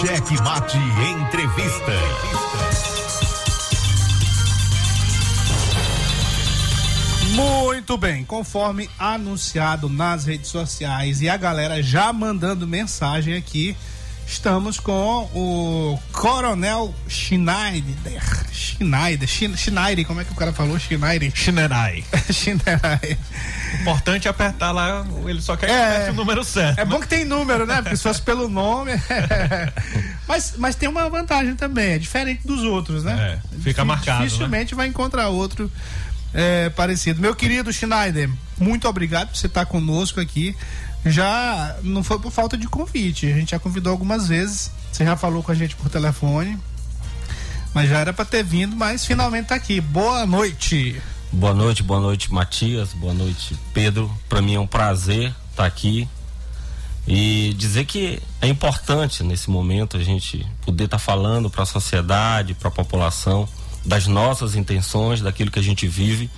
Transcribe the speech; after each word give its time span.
Cheque 0.00 0.34
Mate 0.42 0.76
Entrevista. 0.76 1.92
Muito 7.34 7.96
bem, 7.96 8.22
conforme 8.22 8.90
anunciado 8.98 9.88
nas 9.88 10.26
redes 10.26 10.50
sociais 10.50 11.22
e 11.22 11.30
a 11.30 11.36
galera 11.38 11.82
já 11.82 12.12
mandando 12.12 12.66
mensagem 12.66 13.34
aqui, 13.36 13.74
estamos 14.26 14.80
com 14.80 15.30
o 15.34 15.98
Coronel 16.12 16.94
Schneider. 17.08 17.94
Schneider, 18.52 19.28
Schneider, 19.28 20.06
como 20.06 20.20
é 20.20 20.24
que 20.24 20.32
o 20.32 20.34
cara 20.34 20.52
falou? 20.52 20.78
Schneider? 20.78 21.30
Schneider. 21.34 22.04
Schneider. 22.32 23.18
Importante 23.80 24.28
apertar 24.28 24.72
lá, 24.72 25.06
ele 25.26 25.40
só 25.40 25.56
quer 25.56 25.66
que 25.66 25.72
É. 25.72 26.10
o 26.10 26.14
número 26.14 26.42
certo. 26.44 26.78
É 26.78 26.84
bom 26.84 27.00
que 27.00 27.08
tem 27.08 27.24
número, 27.24 27.66
né? 27.66 27.80
Porque 27.82 27.96
se 27.96 28.02
fosse 28.02 28.20
pelo 28.22 28.48
nome. 28.48 28.92
mas, 30.26 30.54
mas 30.56 30.74
tem 30.74 30.88
uma 30.88 31.08
vantagem 31.08 31.54
também, 31.54 31.92
é 31.92 31.98
diferente 31.98 32.46
dos 32.46 32.62
outros, 32.64 33.04
né? 33.04 33.40
É, 33.54 33.58
fica 33.60 33.84
marcado, 33.84 34.20
né? 34.20 34.26
Dificilmente 34.26 34.74
vai 34.74 34.88
encontrar 34.88 35.28
outro 35.28 35.70
é, 36.34 36.68
parecido. 36.70 37.20
Meu 37.20 37.34
querido 37.34 37.72
Schneider, 37.72 38.30
muito 38.58 38.88
obrigado 38.88 39.28
por 39.28 39.36
você 39.36 39.46
estar 39.46 39.66
conosco 39.66 40.20
aqui. 40.20 40.56
Já 41.06 41.76
não 41.82 42.02
foi 42.02 42.18
por 42.18 42.32
falta 42.32 42.58
de 42.58 42.66
convite, 42.66 43.26
a 43.26 43.34
gente 43.34 43.52
já 43.52 43.58
convidou 43.58 43.92
algumas 43.92 44.26
vezes. 44.28 44.70
Você 44.90 45.04
já 45.04 45.16
falou 45.16 45.42
com 45.42 45.52
a 45.52 45.54
gente 45.54 45.76
por 45.76 45.88
telefone. 45.88 46.58
Mas 47.72 47.90
já 47.90 47.98
era 47.98 48.12
para 48.12 48.24
ter 48.24 48.42
vindo, 48.42 48.74
mas 48.74 49.04
finalmente 49.04 49.48
tá 49.48 49.54
aqui. 49.54 49.80
Boa 49.80 50.24
noite. 50.24 51.00
Boa 51.30 51.52
noite, 51.52 51.82
boa 51.82 52.00
noite, 52.00 52.32
Matias. 52.32 52.94
Boa 52.94 53.12
noite, 53.12 53.54
Pedro. 53.74 54.10
Para 54.28 54.40
mim 54.40 54.54
é 54.54 54.60
um 54.60 54.66
prazer 54.66 55.34
estar 55.50 55.66
aqui 55.66 56.08
e 57.06 57.54
dizer 57.56 57.84
que 57.84 58.20
é 58.40 58.48
importante 58.48 59.22
nesse 59.22 59.48
momento 59.48 59.96
a 59.96 60.02
gente 60.02 60.44
poder 60.64 60.84
estar 60.84 60.98
falando 60.98 61.48
para 61.48 61.62
a 61.62 61.66
sociedade, 61.66 62.54
para 62.54 62.68
a 62.68 62.70
população 62.70 63.48
das 63.84 64.06
nossas 64.06 64.56
intenções, 64.56 65.20
daquilo 65.20 65.50
que 65.50 65.58
a 65.58 65.62
gente 65.62 65.86
vive. 65.86 66.28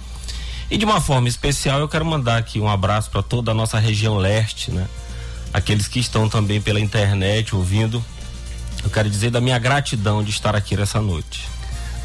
E 0.70 0.76
de 0.76 0.84
uma 0.84 1.00
forma 1.00 1.28
especial 1.28 1.80
eu 1.80 1.88
quero 1.88 2.04
mandar 2.04 2.36
aqui 2.36 2.60
um 2.60 2.68
abraço 2.68 3.10
para 3.10 3.22
toda 3.22 3.50
a 3.50 3.54
nossa 3.54 3.78
região 3.78 4.16
leste, 4.18 4.70
né? 4.70 4.86
Aqueles 5.52 5.88
que 5.88 5.98
estão 5.98 6.28
também 6.28 6.60
pela 6.60 6.78
internet 6.78 7.54
ouvindo. 7.54 8.04
Eu 8.84 8.90
quero 8.90 9.08
dizer 9.08 9.30
da 9.30 9.40
minha 9.40 9.58
gratidão 9.58 10.22
de 10.22 10.30
estar 10.30 10.54
aqui 10.54 10.76
nessa 10.76 11.00
noite. 11.00 11.48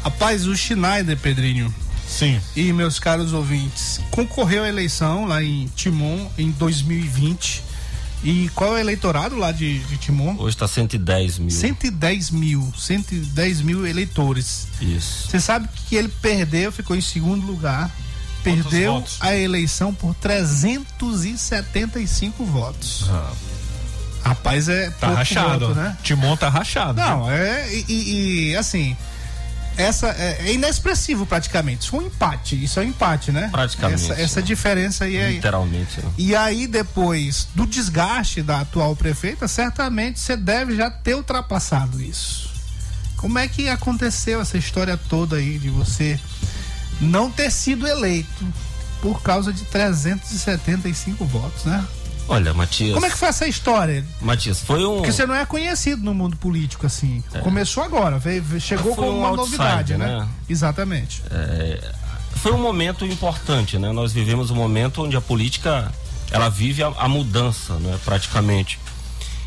Rapaz, 0.02 0.46
o 0.46 0.56
Schneider, 0.56 1.16
Pedrinho, 1.18 1.72
Sim. 2.06 2.40
e 2.56 2.72
meus 2.72 2.98
caros 2.98 3.32
ouvintes, 3.32 4.00
concorreu 4.10 4.64
à 4.64 4.68
eleição 4.68 5.24
lá 5.26 5.42
em 5.42 5.66
Timon 5.76 6.26
em 6.36 6.50
2020. 6.50 7.62
E 8.22 8.50
qual 8.54 8.72
é 8.72 8.74
o 8.76 8.78
eleitorado 8.78 9.36
lá 9.36 9.52
de, 9.52 9.80
de 9.80 9.98
Timon? 9.98 10.34
Hoje 10.38 10.56
está 10.56 10.66
110 10.66 11.38
mil. 11.38 11.50
110 11.50 12.30
mil, 12.30 12.72
110 12.76 13.60
mil 13.60 13.86
eleitores. 13.86 14.66
Isso. 14.80 15.28
Você 15.28 15.38
sabe 15.38 15.68
que 15.86 15.94
ele 15.94 16.08
perdeu, 16.08 16.72
ficou 16.72 16.96
em 16.96 17.02
segundo 17.02 17.46
lugar, 17.46 17.94
perdeu 18.44 18.94
votos? 18.94 19.16
a 19.20 19.34
eleição 19.34 19.94
por 19.94 20.14
375 20.14 22.44
votos. 22.44 23.06
Rapaz, 24.22 24.68
é 24.68 24.90
Tá 24.90 25.08
pouco 25.08 25.14
rachado. 25.16 25.66
voto, 25.68 25.74
né? 25.78 25.96
Timon 26.02 26.36
tá 26.36 26.48
rachado. 26.48 27.00
Não, 27.00 27.30
é. 27.30 27.68
E, 27.72 28.50
e- 28.50 28.56
assim. 28.56 28.96
Essa 29.76 30.06
é, 30.10 30.42
é 30.46 30.52
inexpressivo 30.52 31.26
praticamente. 31.26 31.80
Isso 31.82 31.90
foi 31.90 32.04
um 32.04 32.06
empate. 32.06 32.62
Isso 32.64 32.78
é 32.78 32.84
um 32.84 32.86
empate, 32.86 33.32
né? 33.32 33.48
Praticamente, 33.50 34.04
Essa, 34.04 34.20
essa 34.22 34.40
né? 34.40 34.46
diferença 34.46 35.04
aí 35.04 35.16
é. 35.16 35.30
Literalmente. 35.32 36.00
né? 36.00 36.08
E 36.16 36.36
aí, 36.36 36.68
depois 36.68 37.48
do 37.56 37.66
desgaste 37.66 38.40
da 38.40 38.60
atual 38.60 38.94
prefeita, 38.94 39.48
certamente 39.48 40.20
você 40.20 40.36
deve 40.36 40.76
já 40.76 40.88
ter 40.90 41.16
ultrapassado 41.16 42.00
isso. 42.00 42.48
Como 43.16 43.36
é 43.36 43.48
que 43.48 43.68
aconteceu 43.68 44.40
essa 44.40 44.56
história 44.56 44.96
toda 44.96 45.36
aí 45.36 45.58
de 45.58 45.70
você 45.70 46.20
não 47.00 47.30
ter 47.30 47.50
sido 47.50 47.86
eleito 47.86 48.46
por 49.00 49.22
causa 49.22 49.52
de 49.52 49.64
375 49.64 51.24
votos, 51.24 51.64
né? 51.64 51.84
Olha, 52.26 52.54
Matias. 52.54 52.94
Como 52.94 53.04
é 53.04 53.10
que 53.10 53.18
foi 53.18 53.28
essa 53.28 53.46
história? 53.46 54.04
Matias, 54.20 54.60
foi 54.60 54.84
um. 54.84 54.96
Porque 54.96 55.12
você 55.12 55.26
não 55.26 55.34
é 55.34 55.44
conhecido 55.44 56.02
no 56.02 56.14
mundo 56.14 56.36
político 56.36 56.86
assim. 56.86 57.22
Começou 57.42 57.82
agora, 57.82 58.18
veio, 58.18 58.42
chegou 58.60 58.94
com 58.96 59.10
um 59.10 59.18
uma 59.18 59.36
novidade, 59.36 59.96
né? 59.96 60.20
né? 60.20 60.28
Exatamente. 60.48 61.22
Foi 62.36 62.52
um 62.52 62.58
momento 62.58 63.04
importante, 63.04 63.78
né? 63.78 63.92
Nós 63.92 64.12
vivemos 64.12 64.50
um 64.50 64.54
momento 64.54 65.02
onde 65.02 65.16
a 65.16 65.20
política 65.20 65.92
ela 66.30 66.48
vive 66.48 66.82
a, 66.82 66.88
a 66.88 67.08
mudança, 67.08 67.74
né? 67.74 67.98
Praticamente. 68.04 68.78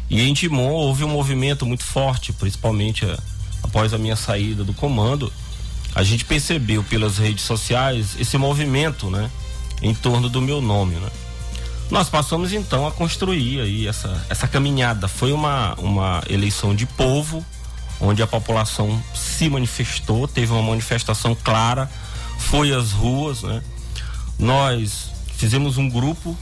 E 0.09 0.21
em 0.21 0.33
Timon 0.33 0.71
houve 0.71 1.03
um 1.03 1.09
movimento 1.09 1.65
muito 1.65 1.83
forte, 1.83 2.31
principalmente 2.31 3.05
eh, 3.05 3.17
após 3.61 3.93
a 3.93 3.97
minha 3.97 4.15
saída 4.15 4.63
do 4.63 4.73
comando. 4.73 5.31
A 5.97 6.03
gente 6.03 6.25
percebeu 6.25 6.83
pelas 6.83 7.17
redes 7.17 7.43
sociais 7.43 8.15
esse 8.19 8.37
movimento, 8.37 9.09
né? 9.09 9.31
Em 9.81 9.95
torno 9.95 10.29
do 10.29 10.39
meu 10.39 10.61
nome, 10.61 10.93
né? 10.93 11.09
Nós 11.89 12.07
passamos 12.07 12.53
então 12.53 12.85
a 12.85 12.91
construir 12.91 13.61
aí 13.61 13.87
essa, 13.87 14.23
essa 14.29 14.47
caminhada. 14.47 15.07
Foi 15.07 15.31
uma, 15.31 15.73
uma 15.79 16.21
eleição 16.29 16.75
de 16.75 16.85
povo, 16.85 17.43
onde 17.99 18.21
a 18.21 18.27
população 18.27 19.01
se 19.15 19.49
manifestou, 19.49 20.27
teve 20.27 20.51
uma 20.51 20.61
manifestação 20.61 21.33
clara, 21.33 21.89
foi 22.37 22.71
às 22.71 22.91
ruas, 22.91 23.41
né? 23.41 23.63
Nós 24.37 25.09
fizemos 25.35 25.77
um 25.79 25.89
grupo, 25.89 26.37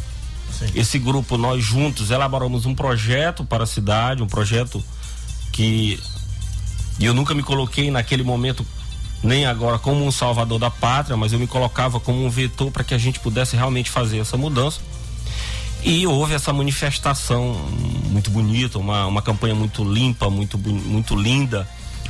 esse 0.75 0.99
grupo 0.99 1.37
nós 1.37 1.63
juntos 1.63 2.11
elaboramos 2.11 2.65
um 2.65 2.75
projeto 2.75 3.45
para 3.45 3.63
a 3.63 3.67
cidade, 3.67 4.21
um 4.21 4.27
projeto 4.27 4.83
que 5.53 5.97
eu 6.99 7.13
nunca 7.13 7.33
me 7.33 7.41
coloquei 7.41 7.89
naquele 7.89 8.21
momento 8.21 8.65
nem 9.25 9.45
agora 9.45 9.79
como 9.79 10.05
um 10.05 10.11
salvador 10.11 10.59
da 10.59 10.69
pátria, 10.69 11.17
mas 11.17 11.33
eu 11.33 11.39
me 11.39 11.47
colocava 11.47 11.99
como 11.99 12.23
um 12.23 12.29
vetor 12.29 12.71
para 12.71 12.83
que 12.83 12.93
a 12.93 12.97
gente 12.97 13.19
pudesse 13.19 13.55
realmente 13.55 13.89
fazer 13.89 14.19
essa 14.19 14.37
mudança. 14.37 14.79
E 15.83 16.05
houve 16.05 16.33
essa 16.33 16.53
manifestação 16.53 17.53
muito 18.09 18.29
bonita, 18.29 18.77
uma, 18.77 19.05
uma 19.07 19.21
campanha 19.21 19.55
muito 19.55 19.83
limpa, 19.83 20.29
muito, 20.29 20.57
muito 20.57 21.15
linda, 21.15 21.67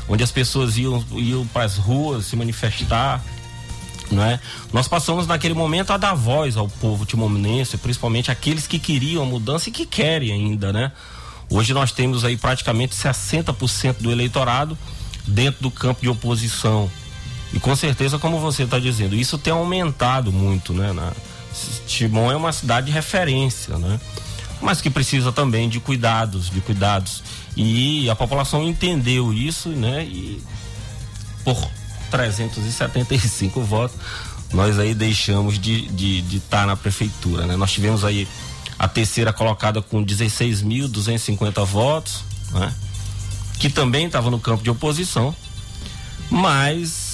onde 0.08 0.24
as 0.24 0.32
pessoas 0.32 0.78
iam, 0.78 1.04
iam 1.14 1.48
para 1.48 1.64
as 1.64 1.78
ruas 1.78 2.26
se 2.26 2.36
manifestar. 2.36 3.24
Não 4.12 4.24
é? 4.24 4.40
Nós 4.72 4.88
passamos 4.88 5.26
naquele 5.26 5.54
momento 5.54 5.92
a 5.92 5.98
dar 5.98 6.14
voz 6.14 6.58
ao 6.58 6.68
povo 6.68 7.06
timoninense, 7.06 7.78
principalmente 7.78 8.30
aqueles 8.30 8.68
que 8.68 8.78
queriam 8.78 9.24
a 9.24 9.26
mudança 9.26 9.70
e 9.70 9.72
que 9.72 9.86
querem 9.86 10.32
ainda, 10.32 10.72
né? 10.72 10.92
Hoje 11.50 11.74
nós 11.74 11.92
temos 11.92 12.24
aí 12.24 12.38
praticamente 12.38 12.94
60% 12.96 13.96
do 14.02 14.12
eleitorado 14.12 14.78
dentro 15.28 15.64
do 15.64 15.72
campo 15.72 16.02
de 16.02 16.10
oposição. 16.10 16.90
E 17.56 17.60
com 17.60 17.74
certeza, 17.74 18.20
como 18.20 18.38
você 18.38 18.64
está 18.64 18.78
dizendo, 18.78 19.16
isso 19.16 19.38
tem 19.38 19.54
aumentado 19.54 20.30
muito, 20.30 20.74
né? 20.74 20.92
Na, 20.92 21.14
Timon 21.88 22.30
é 22.30 22.36
uma 22.36 22.52
cidade 22.52 22.88
de 22.88 22.92
referência, 22.92 23.78
né? 23.78 23.98
Mas 24.62 24.82
que 24.82 24.90
precisa 24.90 25.32
também 25.32 25.70
de 25.70 25.80
cuidados, 25.80 26.50
de 26.50 26.60
cuidados. 26.60 27.24
E 27.56 28.10
a 28.10 28.16
população 28.16 28.62
entendeu 28.62 29.34
isso, 29.34 29.70
né? 29.70 30.04
E 30.04 30.44
por 31.46 31.58
375 32.12 33.62
votos, 33.62 33.96
nós 34.52 34.78
aí 34.78 34.94
deixamos 34.94 35.58
de 35.58 35.86
estar 35.86 35.96
de, 35.96 36.22
de 36.24 36.40
tá 36.42 36.66
na 36.66 36.76
prefeitura, 36.76 37.46
né? 37.46 37.56
Nós 37.56 37.72
tivemos 37.72 38.04
aí 38.04 38.28
a 38.78 38.90
terceira 38.90 39.32
colocada 39.32 39.82
com 39.82 40.04
16.250 40.04 41.66
votos, 41.66 42.24
né? 42.52 42.74
Que 43.60 43.70
também 43.70 44.08
estava 44.08 44.30
no 44.30 44.40
campo 44.40 44.62
de 44.62 44.70
oposição, 44.70 45.34
mas 46.30 47.05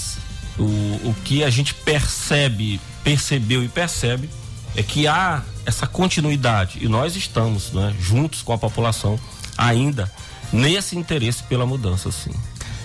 o, 0.57 0.63
o 1.09 1.15
que 1.23 1.43
a 1.43 1.49
gente 1.49 1.73
percebe, 1.73 2.79
percebeu 3.03 3.63
e 3.63 3.67
percebe 3.67 4.29
é 4.75 4.83
que 4.83 5.07
há 5.07 5.43
essa 5.65 5.85
continuidade 5.85 6.79
e 6.81 6.87
nós 6.87 7.15
estamos, 7.15 7.71
né, 7.71 7.93
juntos 7.99 8.41
com 8.41 8.53
a 8.53 8.57
população 8.57 9.19
ainda 9.57 10.11
nesse 10.51 10.97
interesse 10.97 11.43
pela 11.43 11.65
mudança, 11.65 12.11
sim. 12.11 12.31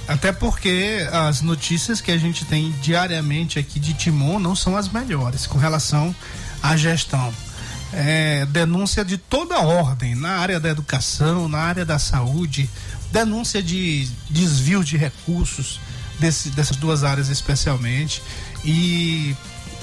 Até 0.09 0.33
porque 0.33 1.07
as 1.11 1.43
notícias 1.43 2.01
que 2.01 2.13
a 2.13 2.19
gente 2.19 2.45
tem 2.45 2.71
diariamente 2.81 3.59
aqui 3.59 3.81
de 3.81 3.93
Timon 3.93 4.39
não 4.39 4.55
são 4.55 4.77
as 4.77 4.89
melhores 4.89 5.47
com 5.47 5.59
relação 5.59 6.15
à 6.63 6.77
gestão. 6.77 7.33
É, 7.93 8.45
denúncia 8.47 9.05
de 9.05 9.17
toda 9.17 9.59
ordem, 9.61 10.15
na 10.15 10.39
área 10.39 10.61
da 10.61 10.69
educação, 10.69 11.49
na 11.49 11.59
área 11.59 11.85
da 11.85 11.99
saúde, 11.99 12.69
denúncia 13.11 13.63
de 13.63 14.09
desvio 14.31 14.85
de 14.85 14.97
recursos 14.97 15.81
desse- 16.19 16.51
dessas 16.51 16.77
duas 16.77 17.05
áreas 17.05 17.29
especialmente. 17.29 18.23
E, 18.65 19.35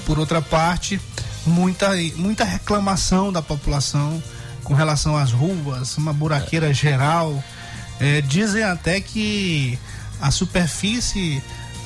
por 0.06 0.18
outra 0.18 0.40
parte, 0.42 1.00
muita, 1.46 1.90
muita 2.16 2.44
reclamação 2.44 3.32
da 3.32 3.40
população 3.42 4.22
com 4.62 4.74
relação 4.74 5.16
às 5.16 5.30
ruas, 5.32 5.96
uma 5.98 6.12
buraqueira 6.12 6.72
geral. 6.72 7.42
É, 8.00 8.20
dizem 8.22 8.62
até 8.62 9.00
que 9.00 9.78
a 10.20 10.30
superfície 10.30 11.42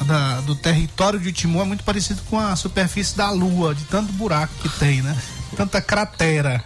da- 0.06 0.40
do 0.42 0.54
território 0.54 1.18
de 1.18 1.32
Timor 1.32 1.62
é 1.62 1.64
muito 1.66 1.84
parecido 1.84 2.22
com 2.30 2.38
a 2.38 2.54
superfície 2.56 3.16
da 3.16 3.30
Lua, 3.30 3.74
de 3.74 3.84
tanto 3.84 4.12
buraco 4.12 4.54
que 4.62 4.68
tem, 4.78 5.02
né? 5.02 5.16
Tanta 5.56 5.80
cratera. 5.80 6.62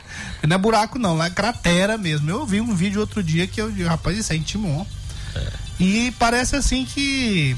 Não 0.46 0.54
é 0.54 0.58
buraco 0.58 0.98
não, 0.98 1.16
lá 1.16 1.26
é 1.26 1.30
cratera 1.30 1.96
mesmo. 1.96 2.28
Eu 2.28 2.44
vi 2.44 2.60
um 2.60 2.74
vídeo 2.74 3.00
outro 3.00 3.22
dia 3.22 3.46
que 3.46 3.60
eu 3.60 3.70
digo, 3.70 3.88
rapaz, 3.88 4.18
isso 4.18 4.32
é 4.32 4.36
em 4.36 4.42
Timor. 4.42 4.84
É. 5.34 5.48
E 5.80 6.10
parece 6.18 6.56
assim 6.56 6.84
que 6.84 7.56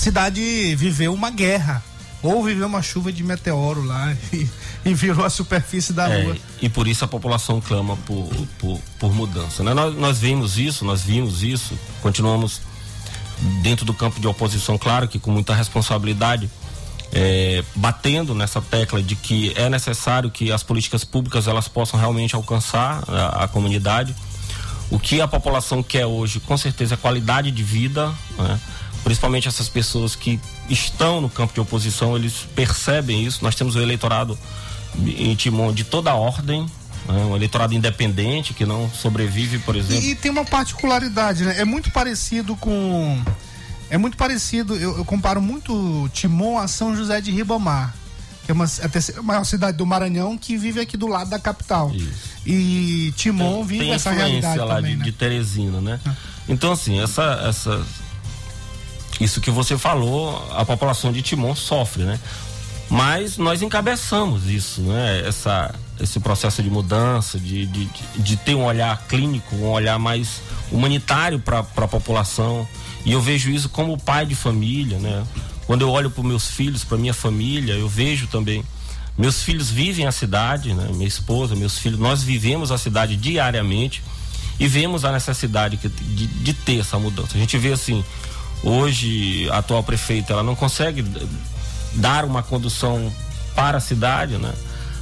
cidade 0.00 0.74
viveu 0.74 1.14
uma 1.14 1.30
guerra. 1.30 1.82
Ou 2.22 2.44
viveu 2.44 2.66
uma 2.66 2.82
chuva 2.82 3.10
de 3.10 3.24
meteoro 3.24 3.82
lá 3.82 4.14
e, 4.32 4.46
e 4.84 4.92
virou 4.92 5.24
a 5.24 5.30
superfície 5.30 5.92
da 5.92 6.08
é, 6.08 6.22
lua. 6.22 6.36
E 6.60 6.68
por 6.68 6.86
isso 6.86 7.02
a 7.04 7.08
população 7.08 7.60
clama 7.60 7.96
por, 7.98 8.28
por, 8.58 8.78
por 8.98 9.14
mudança. 9.14 9.62
Né? 9.62 9.72
Nós, 9.72 9.94
nós 9.94 10.18
vimos 10.18 10.58
isso, 10.58 10.84
nós 10.84 11.02
vimos 11.02 11.42
isso, 11.42 11.78
continuamos 12.02 12.60
dentro 13.62 13.86
do 13.86 13.94
campo 13.94 14.20
de 14.20 14.26
oposição, 14.26 14.76
claro 14.76 15.08
que 15.08 15.18
com 15.18 15.30
muita 15.30 15.54
responsabilidade, 15.54 16.50
é, 17.10 17.64
batendo 17.74 18.34
nessa 18.34 18.60
tecla 18.60 19.02
de 19.02 19.16
que 19.16 19.54
é 19.56 19.70
necessário 19.70 20.30
que 20.30 20.52
as 20.52 20.62
políticas 20.62 21.04
públicas 21.04 21.48
elas 21.48 21.68
possam 21.68 21.98
realmente 21.98 22.34
alcançar 22.34 23.02
a, 23.08 23.44
a 23.44 23.48
comunidade. 23.48 24.14
O 24.90 24.98
que 24.98 25.22
a 25.22 25.28
população 25.28 25.82
quer 25.82 26.04
hoje, 26.04 26.38
com 26.38 26.56
certeza, 26.56 26.94
é 26.94 26.96
qualidade 26.98 27.50
de 27.50 27.62
vida, 27.62 28.12
né? 28.36 28.60
Principalmente 29.04 29.48
essas 29.48 29.68
pessoas 29.68 30.14
que 30.14 30.40
estão 30.68 31.20
no 31.20 31.28
campo 31.28 31.54
de 31.54 31.60
oposição, 31.60 32.16
eles 32.16 32.46
percebem 32.54 33.24
isso. 33.24 33.42
Nós 33.42 33.54
temos 33.54 33.74
o 33.74 33.80
eleitorado 33.80 34.38
em 34.98 35.34
Timon 35.34 35.72
de 35.72 35.84
toda 35.84 36.10
a 36.10 36.14
ordem, 36.14 36.66
né? 37.06 37.24
um 37.24 37.36
eleitorado 37.36 37.74
independente 37.74 38.52
que 38.52 38.66
não 38.66 38.90
sobrevive, 38.90 39.58
por 39.60 39.76
exemplo. 39.76 40.02
E, 40.02 40.10
e 40.10 40.14
tem 40.14 40.30
uma 40.30 40.44
particularidade, 40.44 41.44
né? 41.44 41.56
É 41.58 41.64
muito 41.64 41.90
parecido 41.90 42.56
com 42.56 43.20
é 43.90 43.98
muito 43.98 44.16
parecido, 44.16 44.76
eu, 44.76 44.98
eu 44.98 45.04
comparo 45.04 45.42
muito 45.42 46.08
Timon 46.12 46.56
a 46.56 46.68
São 46.68 46.94
José 46.94 47.20
de 47.20 47.32
Ribamar, 47.32 47.92
que 48.44 48.52
é 48.52 48.54
uma, 48.54 48.64
a 48.64 48.88
terceira 48.88 49.20
maior 49.20 49.42
cidade 49.42 49.76
do 49.76 49.84
Maranhão 49.84 50.38
que 50.38 50.56
vive 50.56 50.78
aqui 50.78 50.96
do 50.96 51.08
lado 51.08 51.28
da 51.28 51.40
capital. 51.40 51.90
Isso. 51.92 52.30
E 52.46 53.12
Timon 53.16 53.56
tem, 53.56 53.64
vive 53.64 53.84
tem 53.86 53.92
essa 53.92 54.12
realidade 54.12 54.58
lá 54.60 54.76
também, 54.76 54.92
de, 54.92 54.98
né? 54.98 55.04
de 55.04 55.12
Teresina, 55.12 55.80
né? 55.80 56.00
Ah. 56.06 56.14
Então 56.48 56.70
assim, 56.70 57.00
essa, 57.00 57.42
essa 57.48 57.84
isso 59.20 59.40
que 59.40 59.50
você 59.50 59.76
falou, 59.76 60.50
a 60.52 60.64
população 60.64 61.12
de 61.12 61.20
Timon 61.20 61.54
sofre, 61.54 62.04
né? 62.04 62.18
Mas 62.88 63.38
nós 63.38 63.62
encabeçamos 63.62 64.48
isso, 64.48 64.80
né? 64.80 65.22
Essa, 65.24 65.72
esse 66.00 66.18
processo 66.18 66.60
de 66.60 66.68
mudança, 66.68 67.38
de, 67.38 67.66
de, 67.66 67.88
de 68.16 68.36
ter 68.36 68.56
um 68.56 68.64
olhar 68.64 69.06
clínico, 69.06 69.54
um 69.54 69.70
olhar 69.70 69.96
mais 69.98 70.42
humanitário 70.72 71.38
para 71.38 71.60
a 71.60 71.88
população. 71.88 72.66
E 73.04 73.12
eu 73.12 73.20
vejo 73.20 73.48
isso 73.48 73.68
como 73.68 73.96
pai 73.96 74.26
de 74.26 74.34
família, 74.34 74.98
né? 74.98 75.24
Quando 75.66 75.82
eu 75.82 75.90
olho 75.90 76.10
para 76.10 76.24
meus 76.24 76.48
filhos, 76.48 76.82
para 76.82 76.98
minha 76.98 77.14
família, 77.14 77.74
eu 77.74 77.88
vejo 77.88 78.26
também. 78.26 78.64
Meus 79.16 79.42
filhos 79.42 79.70
vivem 79.70 80.06
a 80.06 80.12
cidade, 80.12 80.74
né? 80.74 80.88
Minha 80.92 81.06
esposa, 81.06 81.54
meus 81.54 81.78
filhos, 81.78 82.00
nós 82.00 82.24
vivemos 82.24 82.72
a 82.72 82.78
cidade 82.78 83.14
diariamente 83.14 84.02
e 84.58 84.66
vemos 84.66 85.04
a 85.04 85.12
necessidade 85.12 85.76
de, 85.76 86.26
de 86.26 86.52
ter 86.52 86.80
essa 86.80 86.98
mudança. 86.98 87.36
A 87.36 87.38
gente 87.38 87.56
vê 87.56 87.72
assim, 87.72 88.04
hoje 88.62 89.48
a 89.50 89.58
atual 89.58 89.82
prefeita 89.82 90.32
ela 90.32 90.42
não 90.42 90.54
consegue 90.54 91.04
dar 91.94 92.24
uma 92.24 92.42
condução 92.42 93.12
para 93.54 93.78
a 93.78 93.80
cidade, 93.80 94.36
né? 94.38 94.52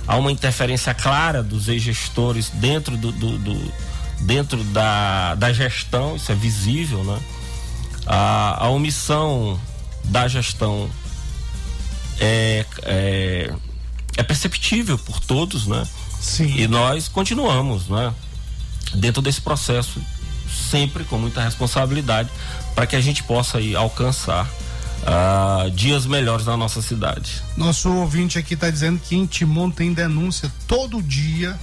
Há 0.06 0.16
uma 0.16 0.32
interferência 0.32 0.94
clara 0.94 1.42
dos 1.42 1.68
ex-gestores 1.68 2.50
dentro 2.54 2.96
do, 2.96 3.12
do, 3.12 3.38
do, 3.38 3.72
dentro 4.20 4.64
da, 4.64 5.34
da 5.34 5.52
gestão, 5.52 6.16
isso 6.16 6.32
é 6.32 6.34
visível, 6.34 7.04
né? 7.04 7.20
A, 8.06 8.64
a 8.64 8.68
omissão 8.70 9.60
da 10.04 10.26
gestão 10.26 10.90
é, 12.18 12.64
é, 12.82 13.54
é, 14.16 14.22
perceptível 14.22 14.98
por 14.98 15.20
todos, 15.20 15.66
né? 15.66 15.86
Sim. 16.20 16.54
E 16.56 16.66
nós 16.66 17.06
continuamos, 17.06 17.88
né? 17.88 18.12
Dentro 18.94 19.20
desse 19.20 19.40
processo, 19.40 20.00
sempre 20.70 21.04
com 21.04 21.18
muita 21.18 21.42
responsabilidade, 21.42 22.30
para 22.78 22.86
que 22.86 22.94
a 22.94 23.00
gente 23.00 23.24
possa 23.24 23.58
aí 23.58 23.74
alcançar 23.74 24.46
uh, 24.46 25.68
dias 25.72 26.06
melhores 26.06 26.46
na 26.46 26.56
nossa 26.56 26.80
cidade. 26.80 27.42
Nosso 27.56 27.92
ouvinte 27.92 28.38
aqui 28.38 28.54
está 28.54 28.70
dizendo 28.70 29.00
que 29.00 29.16
em 29.16 29.26
Timon 29.26 29.68
tem 29.68 29.92
denúncia 29.92 30.48
todo 30.68 31.02
dia 31.02 31.58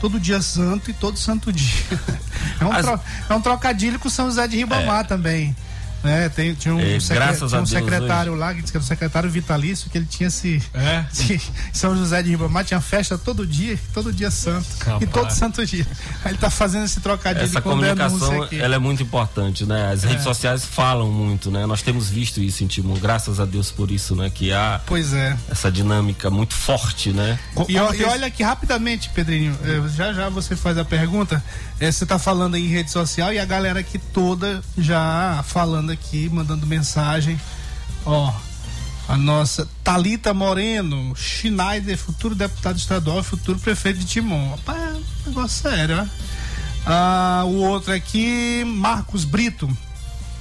todo 0.00 0.18
dia 0.18 0.42
santo 0.42 0.90
e 0.90 0.92
todo 0.92 1.16
santo 1.16 1.52
dia. 1.52 1.84
É 2.58 2.64
um, 2.64 2.72
As... 2.72 2.84
tro, 2.84 3.00
é 3.28 3.34
um 3.34 3.40
trocadilho 3.40 3.98
com 3.98 4.10
São 4.10 4.26
José 4.26 4.46
de 4.48 4.56
Ribamar 4.56 5.00
é. 5.00 5.04
também. 5.04 5.56
É, 6.02 6.28
tem, 6.28 6.54
tinha 6.54 6.74
um, 6.74 6.80
é, 6.80 6.98
secre, 6.98 7.48
tinha 7.48 7.60
um 7.60 7.66
secretário 7.66 8.32
hoje. 8.32 8.40
lá, 8.40 8.54
que 8.54 8.60
disse 8.60 8.72
que 8.72 8.78
era 8.78 8.84
o 8.84 8.86
secretário 8.86 9.30
vitalício, 9.30 9.90
que 9.90 9.98
ele 9.98 10.06
tinha 10.06 10.30
se. 10.30 10.62
É. 10.72 11.04
São 11.72 11.96
José 11.96 12.22
de 12.22 12.30
Ribamar 12.30 12.64
tinha 12.64 12.80
festa 12.80 13.18
todo 13.18 13.46
dia, 13.46 13.78
todo 13.92 14.12
dia 14.12 14.30
santo. 14.30 14.66
Capaz. 14.78 15.02
E 15.02 15.06
todo 15.06 15.30
santo 15.30 15.64
dia. 15.66 15.86
Aí 16.24 16.32
ele 16.32 16.38
tá 16.38 16.50
fazendo 16.50 16.84
esse 16.84 17.00
trocadilho 17.00 17.44
Essa 17.44 17.60
comunicação, 17.60 18.48
ela 18.50 18.74
é 18.74 18.78
muito 18.78 19.02
importante, 19.02 19.66
né? 19.66 19.92
As 19.92 20.04
é. 20.04 20.08
redes 20.08 20.24
sociais 20.24 20.64
falam 20.64 21.10
muito, 21.10 21.50
né? 21.50 21.66
Nós 21.66 21.82
temos 21.82 22.08
visto 22.08 22.40
isso 22.40 22.64
em 22.64 22.66
Timon, 22.66 22.94
graças 22.94 23.38
a 23.38 23.44
Deus 23.44 23.70
por 23.70 23.90
isso, 23.90 24.14
né? 24.14 24.30
Que 24.30 24.52
há 24.52 24.80
pois 24.86 25.12
é. 25.12 25.36
essa 25.50 25.70
dinâmica 25.70 26.30
muito 26.30 26.54
forte, 26.54 27.12
né? 27.12 27.38
E, 27.68 27.74
e 27.74 28.04
olha 28.04 28.26
aqui 28.26 28.42
rapidamente, 28.42 29.10
Pedrinho, 29.10 29.56
eh, 29.64 29.88
já 29.94 30.12
já 30.12 30.28
você 30.28 30.56
faz 30.56 30.78
a 30.78 30.84
pergunta. 30.84 31.42
É, 31.78 31.90
você 31.90 32.04
está 32.04 32.18
falando 32.18 32.56
aí 32.56 32.64
em 32.64 32.68
rede 32.68 32.90
social 32.90 33.32
e 33.32 33.38
a 33.38 33.44
galera 33.44 33.80
aqui 33.80 33.98
toda 33.98 34.62
já 34.76 35.42
falando 35.46 35.89
aqui, 35.90 36.28
mandando 36.28 36.66
mensagem. 36.66 37.40
Ó, 38.04 38.32
a 39.08 39.16
nossa 39.16 39.68
Talita 39.82 40.32
Moreno, 40.32 41.14
Schneider, 41.16 41.98
futuro 41.98 42.34
deputado 42.34 42.78
estadual, 42.78 43.22
futuro 43.22 43.58
prefeito 43.58 43.98
de 43.98 44.06
Timon. 44.06 44.50
Rapaz, 44.50 44.78
é 44.78 44.96
um 44.96 45.28
negócio 45.28 45.62
sério, 45.62 45.98
ó. 46.00 46.06
Ah, 46.86 47.42
o 47.44 47.56
outro 47.56 47.92
aqui, 47.92 48.64
Marcos 48.64 49.24
Brito. 49.24 49.68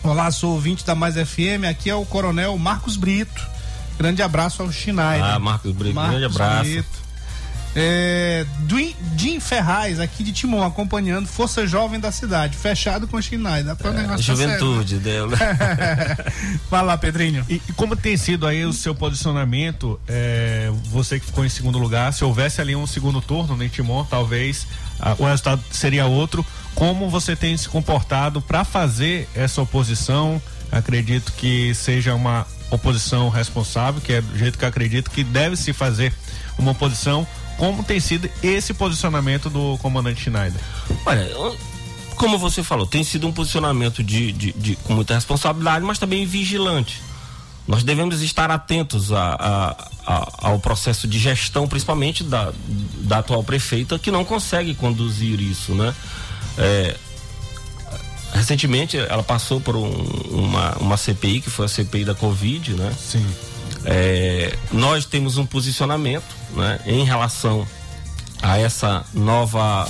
Olá, 0.03 0.31
sou 0.31 0.53
ouvinte 0.53 0.85
da 0.85 0.95
Mais 0.95 1.15
FM. 1.15 1.65
Aqui 1.69 1.89
é 1.89 1.95
o 1.95 2.05
Coronel 2.05 2.57
Marcos 2.57 2.95
Brito. 2.95 3.41
Grande 3.97 4.21
abraço 4.21 4.61
ao 4.61 4.71
Schneider. 4.71 5.23
Ah, 5.23 5.39
Marcos 5.39 5.73
Brito, 5.73 5.95
Marcos 5.95 6.19
grande 6.19 6.33
abraço. 6.33 6.63
Brito. 6.63 7.08
É, 7.75 8.45
Jim 9.15 9.39
Ferraz, 9.39 9.99
aqui 9.99 10.23
de 10.23 10.31
Timon, 10.31 10.63
acompanhando 10.63 11.27
Força 11.27 11.67
Jovem 11.67 11.99
da 11.99 12.11
cidade, 12.11 12.57
fechado 12.57 13.07
com 13.07 13.21
Schneider. 13.21 13.75
É, 14.15 14.17
juventude 14.17 14.95
tá 14.95 15.01
dela. 15.03 15.37
Vai 16.69 16.83
lá, 16.83 16.97
Pedrinho. 16.97 17.45
E, 17.49 17.55
e, 17.55 17.73
como 17.73 17.95
tem 17.95 18.17
sido 18.17 18.47
aí 18.47 18.65
o 18.65 18.73
seu 18.73 18.95
posicionamento, 18.95 19.99
é, 20.07 20.71
você 20.85 21.19
que 21.19 21.25
ficou 21.25 21.45
em 21.45 21.49
segundo 21.49 21.77
lugar, 21.77 22.11
se 22.13 22.23
houvesse 22.23 22.59
ali 22.61 22.75
um 22.75 22.87
segundo 22.87 23.21
turno 23.21 23.55
né, 23.55 23.65
em 23.65 23.69
Timon, 23.69 24.03
talvez 24.05 24.65
ah, 24.99 25.15
o 25.19 25.25
resultado 25.25 25.61
seria 25.71 26.05
outro. 26.05 26.45
Como 26.73 27.09
você 27.09 27.35
tem 27.35 27.55
se 27.55 27.67
comportado 27.67 28.41
para 28.41 28.63
fazer 28.63 29.27
essa 29.35 29.61
oposição? 29.61 30.41
Acredito 30.71 31.33
que 31.33 31.73
seja 31.75 32.15
uma 32.15 32.47
oposição 32.71 33.29
responsável, 33.29 33.99
que 34.01 34.13
é 34.13 34.21
do 34.21 34.37
jeito 34.37 34.57
que 34.57 34.63
eu 34.63 34.69
acredito 34.69 35.09
que 35.11 35.23
deve 35.23 35.55
se 35.55 35.73
fazer 35.73 36.13
uma 36.57 36.71
oposição 36.71 37.27
como 37.59 37.83
tem 37.83 37.99
sido 37.99 38.29
esse 38.41 38.73
posicionamento 38.73 39.49
do 39.49 39.77
comandante 39.79 40.21
Schneider? 40.21 40.61
Olha, 41.05 41.29
como 42.15 42.37
você 42.37 42.63
falou, 42.63 42.87
tem 42.87 43.03
sido 43.03 43.27
um 43.27 43.33
posicionamento 43.33 44.01
de, 44.01 44.31
de, 44.31 44.53
de 44.53 44.75
com 44.77 44.93
muita 44.93 45.13
responsabilidade, 45.13 45.83
mas 45.83 45.99
também 45.99 46.25
vigilante. 46.25 47.01
Nós 47.67 47.83
devemos 47.83 48.21
estar 48.21 48.49
atentos 48.49 49.11
a, 49.11 49.35
a, 49.35 49.87
a, 50.07 50.49
ao 50.49 50.59
processo 50.59 51.05
de 51.05 51.19
gestão, 51.19 51.67
principalmente 51.67 52.23
da, 52.23 52.51
da 53.01 53.19
atual 53.19 53.43
prefeita, 53.43 53.99
que 53.99 54.09
não 54.09 54.23
consegue 54.23 54.73
conduzir 54.73 55.39
isso, 55.39 55.75
né? 55.75 55.93
É, 56.57 56.95
recentemente 58.33 58.97
ela 58.97 59.21
passou 59.21 59.59
por 59.59 59.75
um, 59.75 59.89
uma, 60.31 60.77
uma 60.77 60.97
CPI, 60.97 61.41
que 61.41 61.49
foi 61.49 61.65
a 61.65 61.69
CPI 61.69 62.05
da 62.05 62.15
Covid, 62.15 62.73
né? 62.73 62.95
Sim. 62.97 63.25
É, 63.85 64.55
nós 64.71 65.05
temos 65.05 65.37
um 65.37 65.45
posicionamento 65.45 66.35
né, 66.53 66.79
em 66.85 67.03
relação 67.03 67.65
a 68.41 68.57
essa 68.57 69.05
nova 69.13 69.87